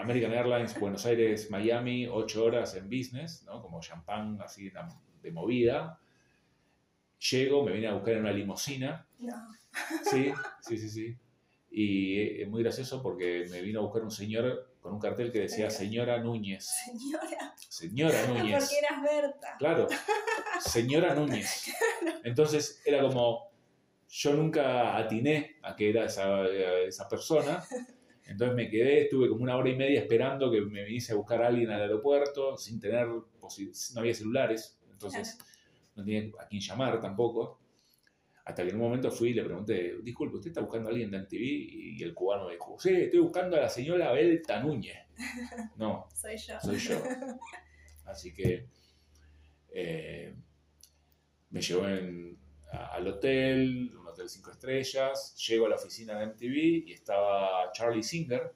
[0.00, 3.60] American, Airlines, Buenos Aires, Miami, ocho horas en business, ¿no?
[3.60, 4.70] Como champán así
[5.20, 5.98] de movida.
[7.18, 9.04] Llego, me vine a buscar en una limusina.
[9.18, 9.34] No.
[10.04, 11.18] Sí, sí, sí, sí.
[11.72, 15.40] Y es muy gracioso porque me vino a buscar un señor con un cartel que
[15.40, 16.68] decía Señora Núñez.
[16.68, 17.54] Señora.
[17.56, 18.64] Señora Núñez.
[18.64, 19.56] Porque eras Berta.
[19.58, 19.88] Claro.
[20.60, 21.72] Señora Núñez.
[22.22, 23.50] Entonces era como,
[24.10, 26.46] yo nunca atiné a que era esa,
[26.86, 27.64] esa persona.
[28.26, 31.42] Entonces me quedé, estuve como una hora y media esperando que me viniese a buscar
[31.42, 33.24] a alguien al aeropuerto, sin tener, no
[33.96, 35.38] había celulares, entonces
[35.94, 37.58] no tenía a quién llamar tampoco.
[38.44, 41.10] Hasta que en un momento fui y le pregunté, disculpe, ¿usted está buscando a alguien
[41.10, 41.40] de MTV?
[41.40, 44.98] Y el cubano me dijo, sí, estoy buscando a la señora Belta Núñez.
[45.76, 46.60] No, soy yo.
[46.60, 47.02] Soy yo.
[48.04, 48.66] Así que
[49.72, 50.34] eh,
[51.50, 57.70] me llevó al hotel, hotel cinco estrellas, llego a la oficina de MTV y estaba
[57.72, 58.52] Charlie Singer,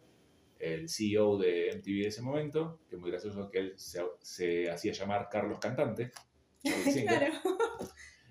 [0.58, 4.92] el CEO de MTV de ese momento, que es muy gracioso que él se, hacía
[4.92, 6.12] llamar Carlos Cantante.
[6.62, 7.34] Claro.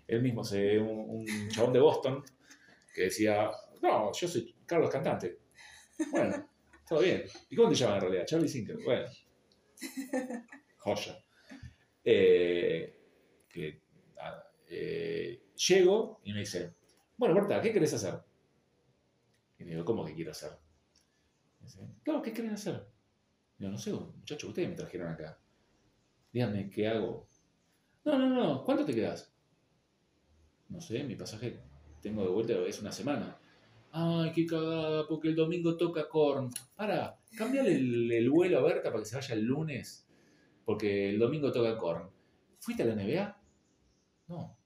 [0.08, 2.24] Él mismo, se, un, un chabón de Boston,
[2.93, 3.51] que decía,
[3.82, 5.39] no, yo soy Carlos Cantante.
[6.12, 6.49] Bueno,
[6.88, 7.24] todo bien.
[7.49, 8.26] ¿Y cómo te llaman en realidad?
[8.26, 8.78] Charlie Singer.
[8.84, 9.08] Bueno.
[10.78, 11.24] Joya.
[12.03, 12.97] Eh,
[13.49, 13.82] que,
[14.70, 16.76] eh, llego y me dice,
[17.18, 18.20] bueno, Berta, ¿qué querés hacer?
[19.60, 20.51] Y me digo, ¿cómo que quiero hacer?
[21.60, 22.88] dice, claro, ¿qué querés hacer?
[23.60, 25.39] Y yo, no sé, muchachos, ustedes me trajeron acá.
[26.32, 27.28] Díganme, ¿qué hago?
[28.05, 29.34] No, no, no, ¿cuánto te quedas?
[30.70, 31.59] No sé, mi pasaje
[32.01, 33.38] tengo de vuelta, es una semana.
[33.91, 36.51] Ay, qué cagada, porque el domingo toca Korn.
[36.76, 40.07] Para, cámbiale el, vuelo a Berta para que se vaya el lunes,
[40.65, 42.09] porque el domingo toca Korn.
[42.59, 43.41] ¿Fuiste a la NBA?
[44.28, 44.57] No.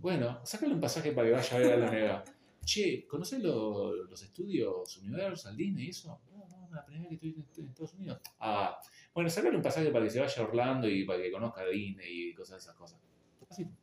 [0.00, 2.24] Bueno, sácale un pasaje para que vaya a ver a la NBA.
[2.64, 6.20] Che, ¿conoces los estudios Universal, Disney y eso?
[6.30, 8.20] No, no, la primera vez que estoy en Estados Unidos.
[8.38, 8.78] Ah,
[9.12, 12.30] bueno, sácale un pasaje para que se vaya a Orlando y para que conozca Disney
[12.30, 13.00] y cosas de esas cosas.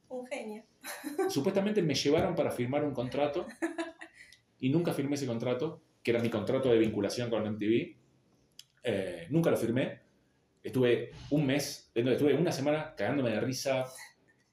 [0.10, 0.64] Un genio.
[1.30, 3.46] Supuestamente me llevaron para firmar un contrato
[4.60, 7.96] y nunca firmé ese contrato, que era mi contrato de vinculación con MTV.
[8.84, 10.02] Eh, nunca lo firmé.
[10.64, 13.86] Estuve un mes, estuve una semana cagándome de risa,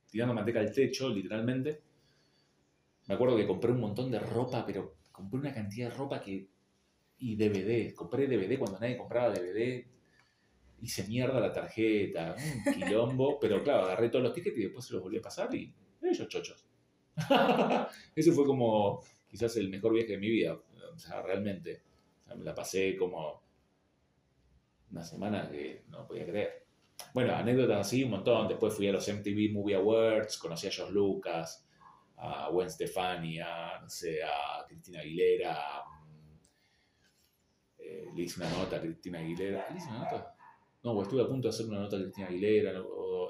[0.09, 1.83] tirando manteca al techo, literalmente.
[3.07, 6.49] Me acuerdo que compré un montón de ropa, pero compré una cantidad de ropa que
[7.19, 9.87] y DVD, compré DVD cuando nadie compraba DVD,
[10.85, 14.93] hice mierda la tarjeta, un quilombo, pero claro, agarré todos los tickets y después se
[14.93, 15.73] los volví a pasar y
[16.03, 16.67] ellos chochos.
[18.15, 21.83] Ese fue como quizás el mejor viaje de mi vida, o sea, realmente.
[22.37, 23.43] me la pasé como
[24.91, 26.67] una semana que no podía creer.
[27.13, 28.49] Bueno, anécdotas así, un montón.
[28.49, 31.67] Después fui a los MTV Movie Awards, conocí a Josh Lucas,
[32.17, 35.83] a Gwen Stefani, a, no sé, a Cristina Aguilera.
[37.79, 39.67] Eh, le hice una nota a Cristina Aguilera.
[39.71, 40.34] ¿Le hice una nota?
[40.85, 42.81] No, pues estuve a punto de hacer una nota a Cristina Aguilera.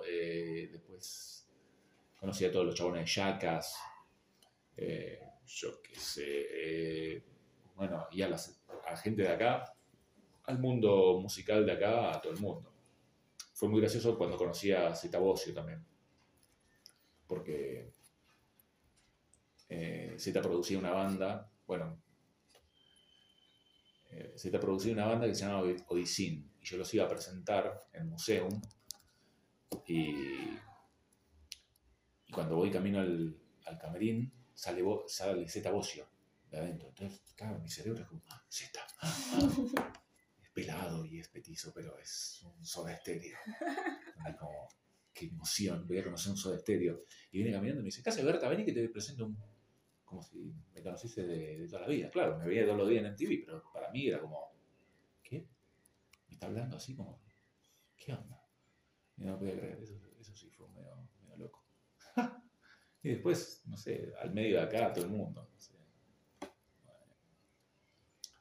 [0.07, 1.49] Eh, después
[2.19, 3.77] conocí a todos los chabones de Jackass.
[4.77, 7.25] Eh, yo qué sé.
[7.77, 8.39] bueno, y a, la
[8.97, 9.73] gente de acá,
[10.45, 12.73] al mundo musical de acá, a todo el mundo.
[13.55, 15.21] Fue muy gracioso cuando conocí a Zeta
[15.55, 15.85] también.
[17.27, 17.93] Porque
[19.69, 22.03] eh, Z producía una banda, bueno,
[24.11, 27.89] eh, Z producía una banda que se llama Odisín, y yo los iba a presentar
[27.93, 28.61] en Museum,
[29.87, 30.59] y,
[32.33, 33.39] cuando voy camino al,
[33.79, 36.07] camerín, sale, sale Z Bocio
[36.51, 36.89] de adentro.
[36.89, 38.81] Entonces, claro, mi cerebro es como, ah, Z.
[40.43, 43.37] es pelado y es petizo, pero es un soda estéreo.
[44.27, 44.69] Es como,
[45.13, 47.05] qué emoción, voy a conocer un soda estéreo.
[47.31, 49.37] Y viene caminando y me dice, Casa Berta, ven y que te presento un
[50.05, 52.11] como si me conociese de, toda la vida.
[52.11, 54.54] Claro, me veía todos los días en TV, pero para mí era como.
[56.35, 57.21] Me está hablando así como,
[57.97, 58.45] ¿qué onda?
[59.17, 61.65] Y no podía creer, eso, eso sí fue medio, medio loco.
[63.05, 65.49] y después, no sé, al medio de acá, todo el mundo.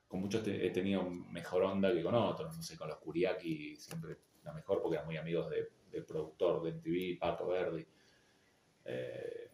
[0.07, 4.17] Con muchos he tenido mejor onda que con otros, no sé, con los Kuriaki siempre
[4.43, 7.87] la mejor porque eran muy amigos del productor de MTV, Pato Verdi.
[8.85, 9.51] Eh,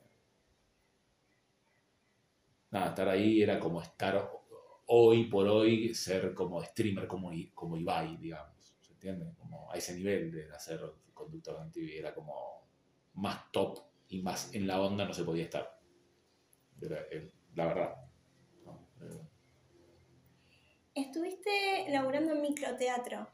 [2.71, 4.38] nada, estar ahí era como estar
[4.91, 8.75] hoy por hoy, ser como streamer como, como Ibai, digamos.
[8.81, 9.31] ¿Se entiende?
[9.37, 10.81] Como a ese nivel de hacer
[11.13, 12.67] conductor de TV era como
[13.13, 15.79] más top y más en la onda no se podía estar.
[17.55, 17.95] la verdad.
[20.95, 23.29] Estuviste laburando en microteatro.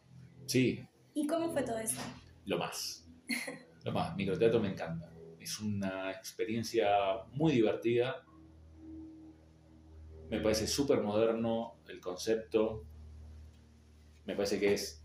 [0.46, 0.86] Sí.
[1.14, 2.02] ¿Y cómo fue todo eso?
[2.46, 3.08] Lo más.
[3.86, 4.16] Lo más.
[4.16, 5.10] Microteatro me encanta.
[5.40, 6.90] Es una experiencia
[7.32, 8.25] muy divertida
[10.30, 12.86] me parece súper moderno el concepto.
[14.26, 15.04] Me parece que es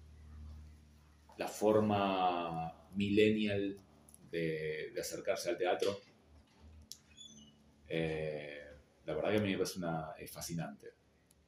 [1.37, 3.79] la forma millennial
[4.31, 5.99] de, acercarse al teatro.
[7.89, 8.61] Eh,
[9.05, 10.95] la verdad que a mí me parece una, es fascinante.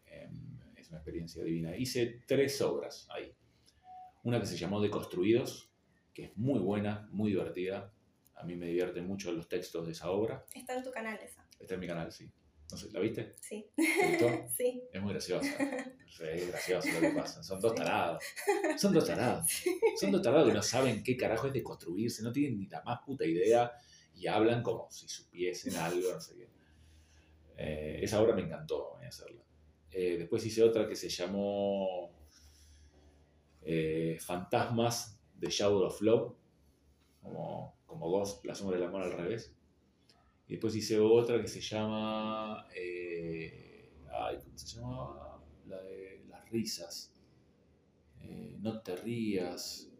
[0.06, 1.76] Em, es una experiencia divina.
[1.76, 3.34] Hice tres obras ahí.
[4.24, 5.70] Una que se llamó Deconstruidos,
[6.12, 7.92] que es muy buena, muy divertida.
[8.34, 10.44] A mí me divierten mucho los textos de esa obra.
[10.54, 11.46] Está en tu canal esa.
[11.58, 12.30] Está en mi canal, sí.
[12.92, 13.34] ¿La viste?
[13.40, 13.66] Sí.
[14.56, 14.82] sí.
[14.92, 15.48] Es muy graciosa.
[16.20, 17.42] Es gracioso lo que pasa.
[17.42, 18.22] Son dos tarados.
[18.78, 19.46] Son dos tarados.
[19.98, 22.82] Son dos tarados que no saben qué carajo es de construirse, no tienen ni la
[22.82, 23.72] más puta idea
[24.14, 26.48] y hablan como si supiesen algo, no sé qué.
[27.56, 29.42] Eh, esa obra me encantó voy a hacerla.
[29.90, 32.10] Eh, después hice otra que se llamó
[33.62, 36.34] eh, Fantasmas de Shadow of Love,
[37.20, 39.54] como, como Ghost, la sombra del amor al revés.
[40.52, 42.66] Después hice otra que se llama.
[42.76, 45.42] Eh, ay, ¿Cómo se llamaba?
[45.66, 47.10] La de las risas.
[48.20, 49.90] Eh, no te rías.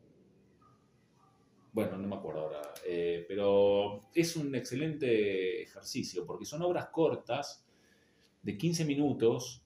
[1.72, 2.60] Bueno, no me acuerdo ahora.
[2.86, 7.64] Eh, pero es un excelente ejercicio porque son obras cortas
[8.42, 9.64] de 15 minutos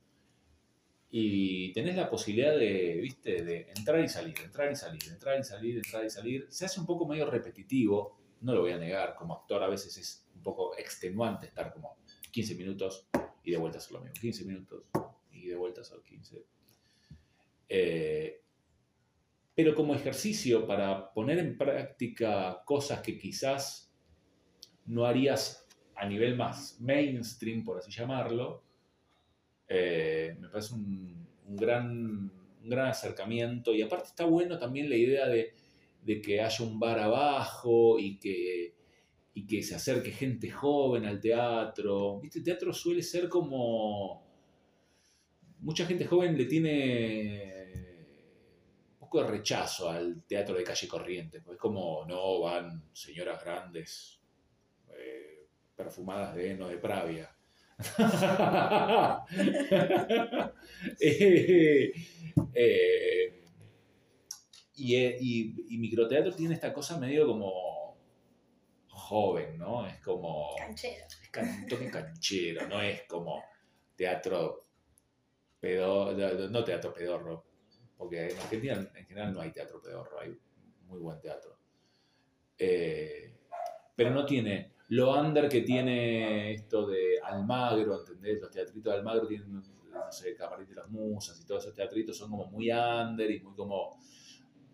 [1.10, 5.42] y tenés la posibilidad de, viste, de entrar y salir, entrar y salir, entrar y
[5.42, 6.46] salir, entrar y salir.
[6.48, 9.98] Se hace un poco medio repetitivo, no lo voy a negar, como actor a veces
[9.98, 11.98] es poco extenuante estar como
[12.30, 13.08] 15 minutos
[13.42, 14.14] y de vuelta a hacer lo mismo.
[14.20, 14.84] 15 minutos
[15.32, 16.44] y de vuelta a hacer 15.
[17.68, 18.40] Eh,
[19.54, 23.90] pero como ejercicio para poner en práctica cosas que quizás
[24.84, 25.66] no harías
[25.96, 28.62] a nivel más mainstream, por así llamarlo,
[29.66, 32.30] eh, me parece un, gran,
[32.62, 33.74] gran acercamiento.
[33.74, 35.54] Y aparte está bueno también la idea de,
[36.02, 38.74] de que haya un bar abajo y que
[39.36, 42.18] y que se acerque gente joven al teatro.
[42.20, 42.38] ¿Viste?
[42.38, 44.24] El teatro suele ser como...
[45.58, 47.76] Mucha gente joven le tiene
[48.92, 51.42] un poco de rechazo al teatro de calle corriente.
[51.52, 54.18] Es como, no, van señoras grandes,
[54.96, 57.30] eh, perfumadas de heno de Pravia.
[61.00, 61.92] Eh,
[62.54, 63.44] eh,
[64.76, 67.65] y, y microteatro tiene esta cosa medio como
[69.06, 69.86] joven, ¿no?
[69.86, 70.56] Es como...
[70.58, 71.04] Canchero.
[71.32, 73.40] Es un toque canchero, no es como
[73.94, 74.66] teatro
[75.60, 76.12] pedo,
[76.48, 77.44] no teatro pedorro,
[77.96, 80.36] porque en Argentina en general no hay teatro pedorro, hay
[80.88, 81.56] muy buen teatro.
[82.58, 83.32] Eh,
[83.94, 88.40] pero no tiene lo under que tiene esto de Almagro, ¿entendés?
[88.40, 92.16] Los teatritos de Almagro tienen, no sé, Camarín de las Musas y todos esos teatritos
[92.16, 94.00] son como muy under y muy como,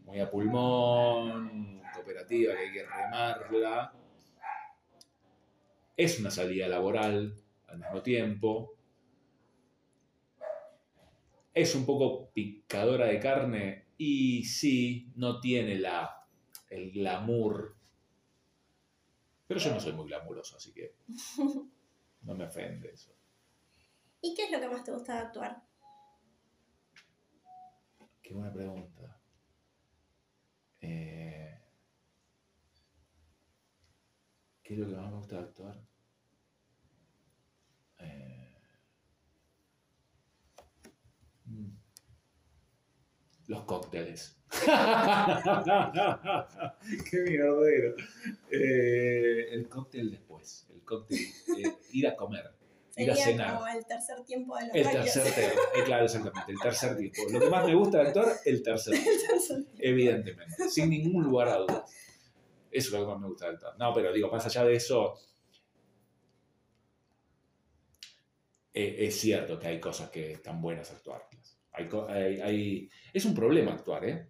[0.05, 3.93] muy a pulmón, cooperativa, que hay que remarla.
[5.97, 7.37] Es una salida laboral
[7.67, 8.77] al mismo tiempo.
[11.55, 16.27] Es un poco picadora de carne y sí, no tiene la,
[16.71, 17.77] el glamour
[19.53, 20.95] pero yo no soy muy glamuroso, así que
[22.23, 23.15] no me ofende eso.
[24.23, 25.63] ¿Y qué es lo que más te gusta de actuar?
[28.23, 29.21] Qué buena pregunta.
[30.81, 31.61] Eh,
[34.73, 35.79] ¿Qué es lo que más me gusta de actuar?
[37.99, 38.57] Eh,
[41.45, 41.77] mm,
[43.49, 44.35] los cócteles.
[47.11, 47.97] Qué mierdero.
[48.51, 50.67] Eh, el cóctel después.
[50.73, 51.19] El cóctel.
[51.19, 52.51] Eh, ir a comer.
[52.97, 53.57] ir a cenar.
[53.57, 55.61] como el tercer tiempo de los El tercer tiempo.
[55.77, 56.51] Eh, claro, exactamente.
[56.51, 57.21] El tercer tiempo.
[57.31, 59.69] Lo que más me gusta de actuar, el tercer tiempo.
[59.79, 60.71] Evidentemente.
[60.71, 61.93] Sin ningún lugar a dudas.
[62.73, 63.79] Eso es lo que más me gusta de actuar.
[63.79, 65.15] No, pero digo, más allá de eso.
[68.75, 71.59] es cierto que hay cosas que están buenas actuarlas.
[72.09, 74.29] hay, es un problema actuar, ¿eh?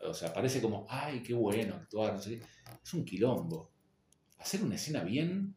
[0.00, 2.42] O sea, parece como, ay, qué bueno actuar, no sé
[2.84, 3.72] Es un quilombo.
[4.38, 5.56] Hacer una escena bien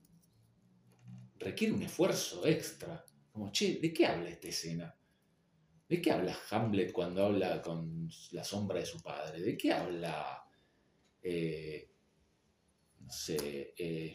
[1.38, 3.04] requiere un esfuerzo extra.
[3.32, 4.96] Como, che, ¿de qué habla esta escena?
[5.90, 9.42] ¿De qué habla Hamlet cuando habla con la sombra de su padre?
[9.42, 10.44] ¿De qué habla,
[11.22, 11.90] eh,
[13.00, 14.14] no sé, eh,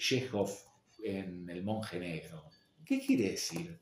[0.98, 2.44] en El monje negro?
[2.84, 3.78] ¿Qué quiere decir?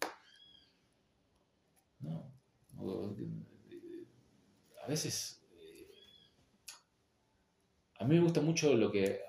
[2.01, 2.33] No,
[4.83, 5.43] a veces
[8.03, 9.20] a mí me gusta mucho lo que,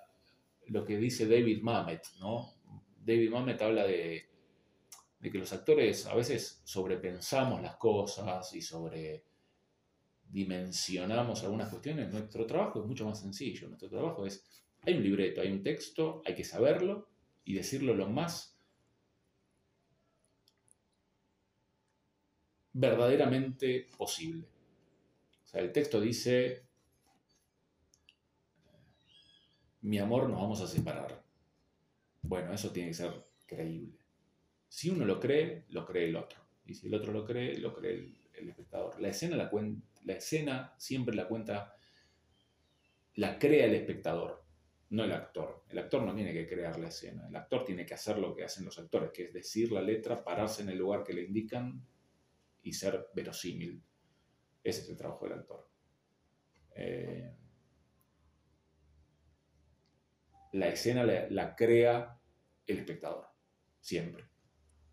[0.68, 2.56] lo que dice David Mamet, ¿no?
[2.98, 4.26] David Mamet habla de,
[5.22, 8.64] que los actores a veces sobrepensamos las cosas y
[10.34, 12.12] sobredimensionamos algunas cuestiones.
[12.12, 13.68] Nuestro trabajo es mucho más sencillo.
[13.68, 14.44] Nuestro trabajo es,
[14.82, 17.08] hay un libreto, hay un texto, hay que saberlo
[17.46, 18.58] y decirlo lo más
[22.74, 24.48] verdaderamente posible.
[25.44, 26.64] O sea, el texto dice,
[29.82, 31.24] mi amor, nos vamos a separar.
[32.24, 34.00] Bueno, eso tiene que ser creíble.
[34.68, 36.40] Si uno lo cree, lo cree el otro.
[36.66, 39.00] Y si el otro lo cree, lo cree el, espectador.
[39.00, 39.52] La escena, la,
[40.06, 41.76] la escena siempre la cuenta,
[43.16, 44.44] la crea el espectador,
[44.90, 45.64] no el actor.
[45.70, 47.28] El actor no tiene que crear la escena.
[47.28, 50.24] El actor tiene que hacer lo que hacen los actores, que es decir la letra,
[50.24, 51.86] pararse en el lugar que le indican
[52.62, 53.84] y ser verosímil.
[54.64, 55.68] Ese es el trabajo del actor.
[56.76, 57.36] Eh,
[60.54, 62.20] la escena la, crea
[62.66, 63.28] el espectador,
[63.80, 64.26] siempre.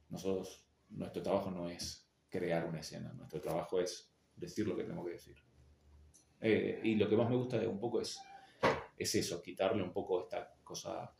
[0.08, 5.06] Nosotros, nuestro trabajo no es crear una escena, nuestro trabajo es decir lo que tenemos
[5.06, 5.36] que decir.
[6.40, 8.18] Eh, y lo que más me gusta un poco es,
[8.96, 11.12] es eso, quitarle un poco esta cosa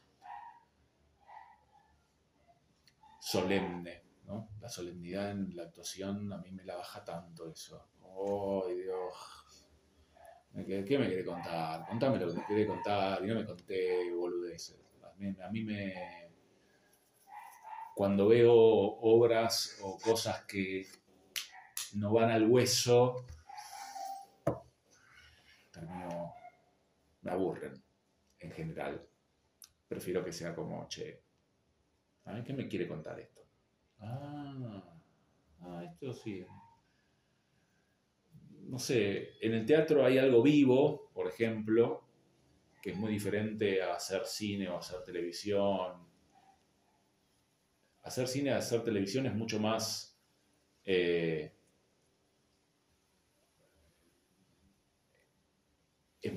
[3.21, 4.49] solemne, ¿no?
[4.61, 7.91] La solemnidad en la actuación a mí me la baja tanto eso.
[8.03, 9.41] ¡Oh, Dios!
[10.67, 11.87] ¿Qué me quiere contar?
[11.87, 13.23] Contame lo que me quiere contar.
[13.25, 14.81] Y no me conté boludeces.
[15.43, 15.95] A mí, me.
[17.95, 20.87] Cuando veo obras o cosas que
[21.95, 23.27] no van al hueso,
[25.73, 26.35] termino.
[27.23, 27.83] me aburren
[28.39, 29.07] en general.
[29.89, 31.23] Prefiero que sea como, che,
[32.25, 33.41] a ver, ¿qué me quiere contar esto?
[33.99, 34.83] Ah,
[35.61, 36.47] ah esto sí
[38.71, 42.05] no sé, en el teatro hay algo vivo, por ejemplo,
[42.81, 46.09] que es muy diferente a hacer cine o hacer televisión.
[48.03, 50.17] Hacer cine, hacer televisión es mucho más...
[50.85, 51.53] Eh,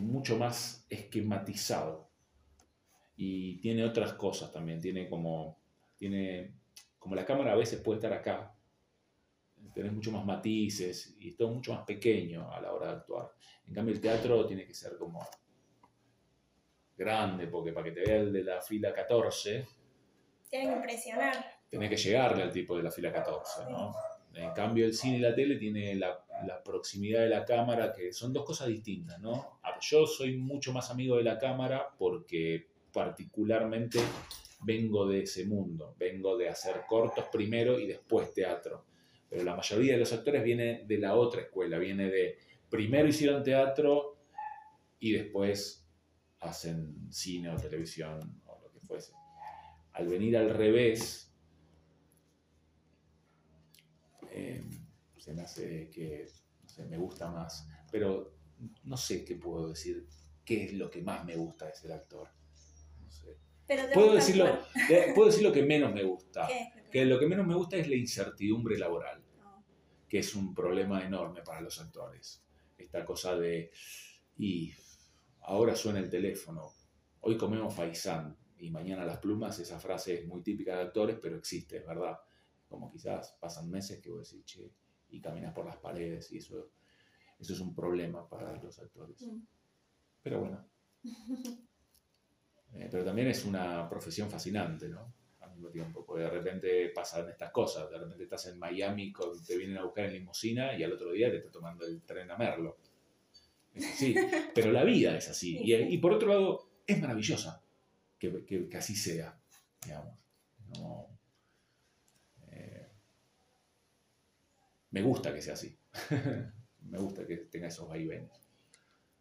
[0.03, 2.09] mucho más esquematizado
[3.15, 5.59] y tiene otras cosas también, tiene como,
[5.95, 6.55] tiene,
[6.97, 8.55] como la cámara a veces puede estar acá,
[9.73, 13.31] tenés mucho más matices y es todo mucho más pequeño a la hora de actuar.
[13.67, 15.25] En cambio, el teatro tiene que ser como
[16.95, 19.67] grande, porque para que te vea el de la fila 14,
[20.49, 21.45] tiene que impresionar.
[21.69, 23.91] Tenés que llegarle al tipo de la fila 14, ¿no?
[24.35, 28.13] En cambio, el cine y la tele tiene la, la, proximidad de la cámara, que
[28.13, 29.59] son dos cosas distintas, ¿no?
[29.81, 33.99] Yo soy mucho más amigo de la cámara porque particularmente
[34.61, 38.85] vengo de ese mundo, vengo de hacer cortos primero y después teatro
[39.33, 42.37] pero la mayoría de los actores viene de la otra escuela, viene de
[42.69, 44.19] primero hicieron teatro
[44.99, 45.89] y después
[46.39, 49.13] hacen cine o televisión o lo que fuese.
[49.93, 51.33] Al venir al revés,
[54.29, 54.63] eh,
[55.23, 56.25] se me hace que
[56.89, 58.35] me gusta más, pero
[58.83, 60.07] no sé qué puedo decir,
[60.43, 62.27] qué es lo que más me gusta de ser actor.
[62.99, 63.37] No sé.
[63.93, 64.47] puedo, decirlo,
[64.89, 66.47] eh, puedo decir lo que menos me gusta.
[66.91, 69.23] Que lo que menos me gusta es la incertidumbre laboral,
[70.09, 72.43] que es un problema enorme para los actores
[72.77, 73.71] esta cosa de,
[74.37, 74.73] y
[75.41, 76.73] ahora suena el teléfono,
[77.21, 81.37] hoy comemos faisán y mañana las plumas, esa frase es muy típica de actores, pero
[81.37, 82.17] existe, es verdad.
[82.67, 84.71] Como quizás pasan meses que vos decís, che,
[85.13, 86.71] y caminas por las paredes y eso,
[87.39, 89.21] eso es un problema para los actores.
[89.21, 89.39] Mm.
[90.21, 90.65] Pero bueno.
[92.75, 95.13] Eh, pero también es una profesión fascinante, ¿no?
[95.41, 99.13] Al mismo tiempo, porque de repente pasan estas cosas, de repente estás en Miami,
[99.45, 102.31] te vienen a buscar en limusina y al otro día te está tomando el tren
[102.31, 102.77] a Merlo.
[103.75, 104.15] Es así.
[104.55, 105.59] Pero la vida es así.
[105.63, 107.61] Y, por otro lado, es maravillosa
[108.17, 109.39] que, que, así sea,
[109.85, 110.17] digamos.
[110.75, 111.12] Eh,
[114.93, 115.75] me gusta que sea así.
[116.81, 118.31] me gusta que tenga esos vaivenes.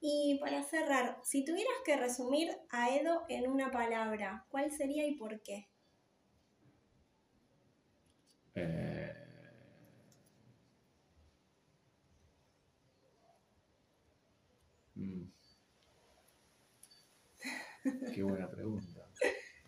[0.01, 5.15] Y para cerrar, si tuvieras que resumir a Edo en una palabra, ¿cuál sería y
[5.17, 5.69] por qué?
[8.55, 9.13] Eh,
[18.15, 19.09] Qué buena pregunta.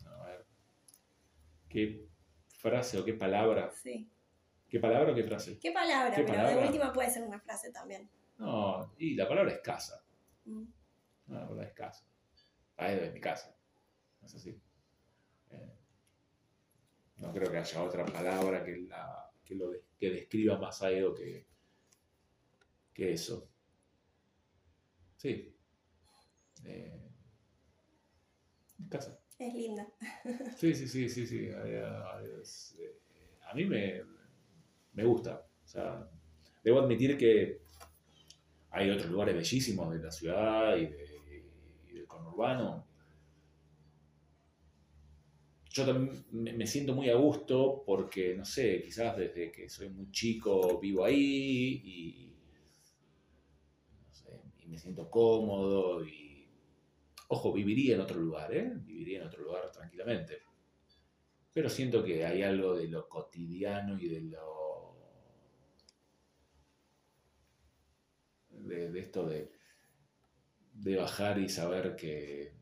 [0.06, 0.44] A ver.
[1.68, 2.06] ¿Qué
[2.58, 3.70] frase o qué palabra?
[3.72, 4.13] Sí.
[4.74, 5.56] ¿Qué palabra o qué frase?
[5.60, 6.12] ¿Qué palabra?
[6.16, 8.10] pero de última puede ser una frase también.
[8.38, 10.04] No, y la palabra es casa.
[10.46, 10.64] Mm.
[11.28, 12.04] No, la palabra es casa.
[12.78, 13.56] Ahí es mi casa.
[14.24, 14.60] Es así.
[15.52, 15.76] Eh,
[17.18, 21.14] no creo que haya otra palabra que, la, que, lo que describa más a Edo
[21.14, 21.46] que,
[22.92, 23.48] que eso.
[25.18, 25.56] Sí.
[26.64, 27.12] Eh,
[28.90, 29.20] casa.
[29.38, 29.86] Es linda.
[30.56, 31.48] Sí, sí, sí, sí, sí.
[31.48, 31.86] Eh,
[33.46, 34.13] a mí me,
[34.94, 35.46] me gusta.
[35.64, 36.08] O sea,
[36.62, 37.62] debo admitir que
[38.70, 40.86] hay otros lugares bellísimos de la ciudad y,
[41.92, 42.86] del conurbano.
[45.70, 50.10] Yo también me siento muy a gusto porque, no sé, quizás desde que soy muy
[50.12, 52.36] chico vivo ahí y,
[54.06, 56.24] no sé, y me siento cómodo y
[57.28, 58.72] Ojo, viviría en otro lugar, ¿eh?
[58.76, 60.42] Viviría en otro lugar tranquilamente.
[61.52, 64.63] Pero siento que hay algo de lo cotidiano y de lo...
[68.64, 69.52] De, esto de,
[70.72, 72.54] de bajar y saber que,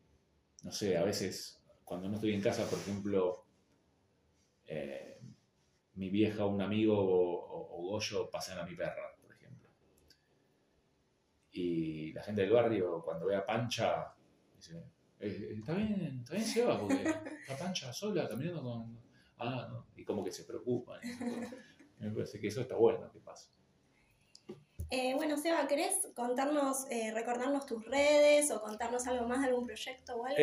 [0.64, 3.44] no sé, a veces cuando no estoy en casa, por ejemplo,
[4.66, 5.20] eh,
[5.94, 9.68] mi vieja un amigo o, Goyo pasan a mi perra, por ejemplo.
[11.50, 14.14] Y la gente del barrio, cuando ve a Pancha,
[15.20, 18.98] eh, está bien, está bien Seba, porque está pancha sola caminando con...
[19.38, 21.00] Ah, no, y como que se preocupan.
[21.98, 23.50] Me parece que eso está bueno que pasa.
[24.94, 29.66] Eh, bueno, Seba, ¿querés contarnos, eh, recordarnos tus redes o contarnos algo más de algún
[29.66, 30.38] proyecto o algo?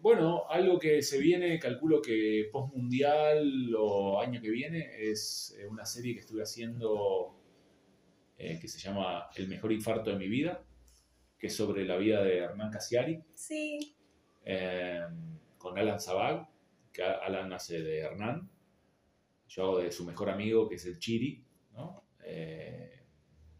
[0.00, 5.84] bueno, algo que se viene, calculo que post mundial o año que viene, es una
[5.84, 7.34] serie que estuve haciendo
[8.36, 10.64] que se llama El mejor infarto de mi vida
[11.38, 13.22] que es sobre la vida de Hernán Casiari.
[13.34, 13.96] Sí.
[14.44, 15.02] Eh,
[15.58, 16.48] con Alan Zabag,
[16.92, 18.50] que Alan hace de Hernán.
[19.48, 22.02] Yo hago de su mejor amigo, que es el Chiri, ¿no?
[22.26, 23.04] Eh,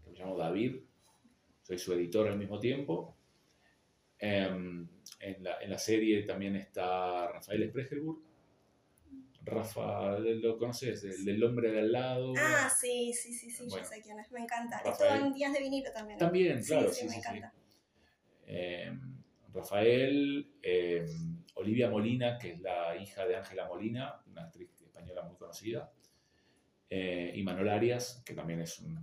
[0.03, 0.77] que me llamo David.
[1.63, 3.17] Soy su editor al mismo tiempo.
[4.19, 4.89] Em,
[5.21, 8.19] en, la, serie también está Rafael Spregelburg.
[9.43, 11.05] Rafa, ¿lo conoces?
[11.05, 12.35] El del hombre de al lado.
[12.37, 14.79] Ah, sí, sí, sí, sí, yo sé quién es, me encanta.
[14.85, 16.19] Estuvo en Días de Vinilo también.
[16.19, 17.53] También, claro, sí, sí, me encanta.
[18.49, 18.93] Eh,
[19.55, 21.07] Rafael, eh,
[21.55, 25.93] Olivia Molina, que es la hija de Ángela Molina, una actriz española muy conocida,
[26.99, 28.99] eh, y Manuel Arias, que también es un,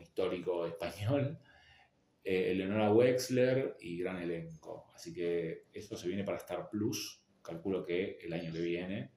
[0.00, 1.38] histórico español,
[2.24, 4.90] Eleonora Wexler y gran elenco.
[4.94, 9.10] Así que esto se viene para Star Plus, calculo que el año que viene.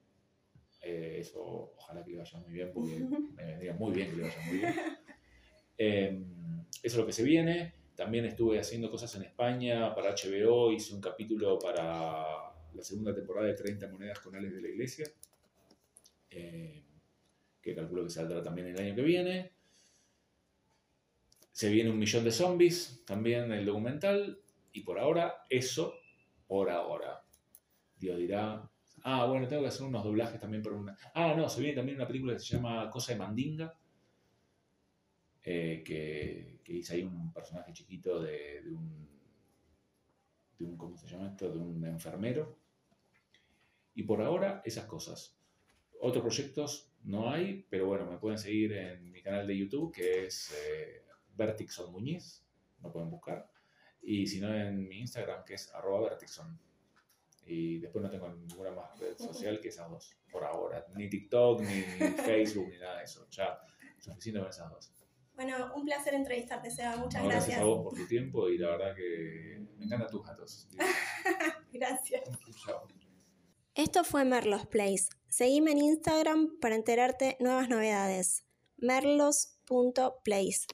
[0.81, 2.99] eso ojalá que le vaya muy bien, porque
[3.35, 4.73] me vendría muy bien que le vaya muy bien.
[5.77, 7.73] eso es lo que se viene.
[7.95, 13.47] También estuve haciendo cosas en España para HBO, hice un capítulo para la segunda temporada
[13.47, 15.05] de 30 monedas con Alex de la Iglesia,
[16.29, 16.83] eh,
[17.65, 19.51] que calculo que saldrá también el año que viene.
[21.51, 24.39] Se viene un millón de zombies, también el documental,
[24.71, 25.95] y por ahora eso,
[26.45, 27.23] por ahora.
[27.97, 28.69] Dios dirá,
[29.01, 30.97] Ah, bueno, tengo que hacer unos doblajes también para una.
[31.15, 33.75] Ah, no, se viene también una película que se llama Cosa de Mandinga.
[35.43, 39.07] eh, que, que hice ahí un personaje chiquito de, de un.
[40.59, 40.77] de un.
[40.77, 41.51] ¿Cómo se llama esto?
[41.51, 42.57] De un enfermero.
[43.95, 45.37] Y por ahora, esas cosas.
[46.01, 50.25] Otros proyectos no hay, pero bueno, me pueden seguir en mi canal de YouTube, que
[50.25, 51.03] es eh,
[51.35, 52.43] Vertixon Muñiz.
[52.81, 53.49] Lo pueden buscar.
[54.01, 56.59] Y si no, en mi Instagram, que es arroba Vertixon.
[57.47, 60.85] Y después no tengo ninguna más red social que esas dos, por ahora.
[60.95, 61.81] Ni TikTok, ni
[62.23, 63.27] Facebook, ni nada de eso.
[63.29, 63.59] Ya,
[63.99, 64.91] suficiente con esas dos.
[65.35, 66.95] Bueno, un placer entrevistarte, Seba.
[66.95, 67.59] Muchas No, gracias.
[67.59, 70.67] a vos por tu tiempo y la verdad que me encantan tus gatos.
[71.73, 72.23] Gracias.
[72.65, 72.87] Chao.
[73.75, 75.09] Esto fue Merlos Place.
[75.37, 78.45] Seguime en Instagram para enterarte nuevas novedades.
[78.77, 80.65] merlos.place.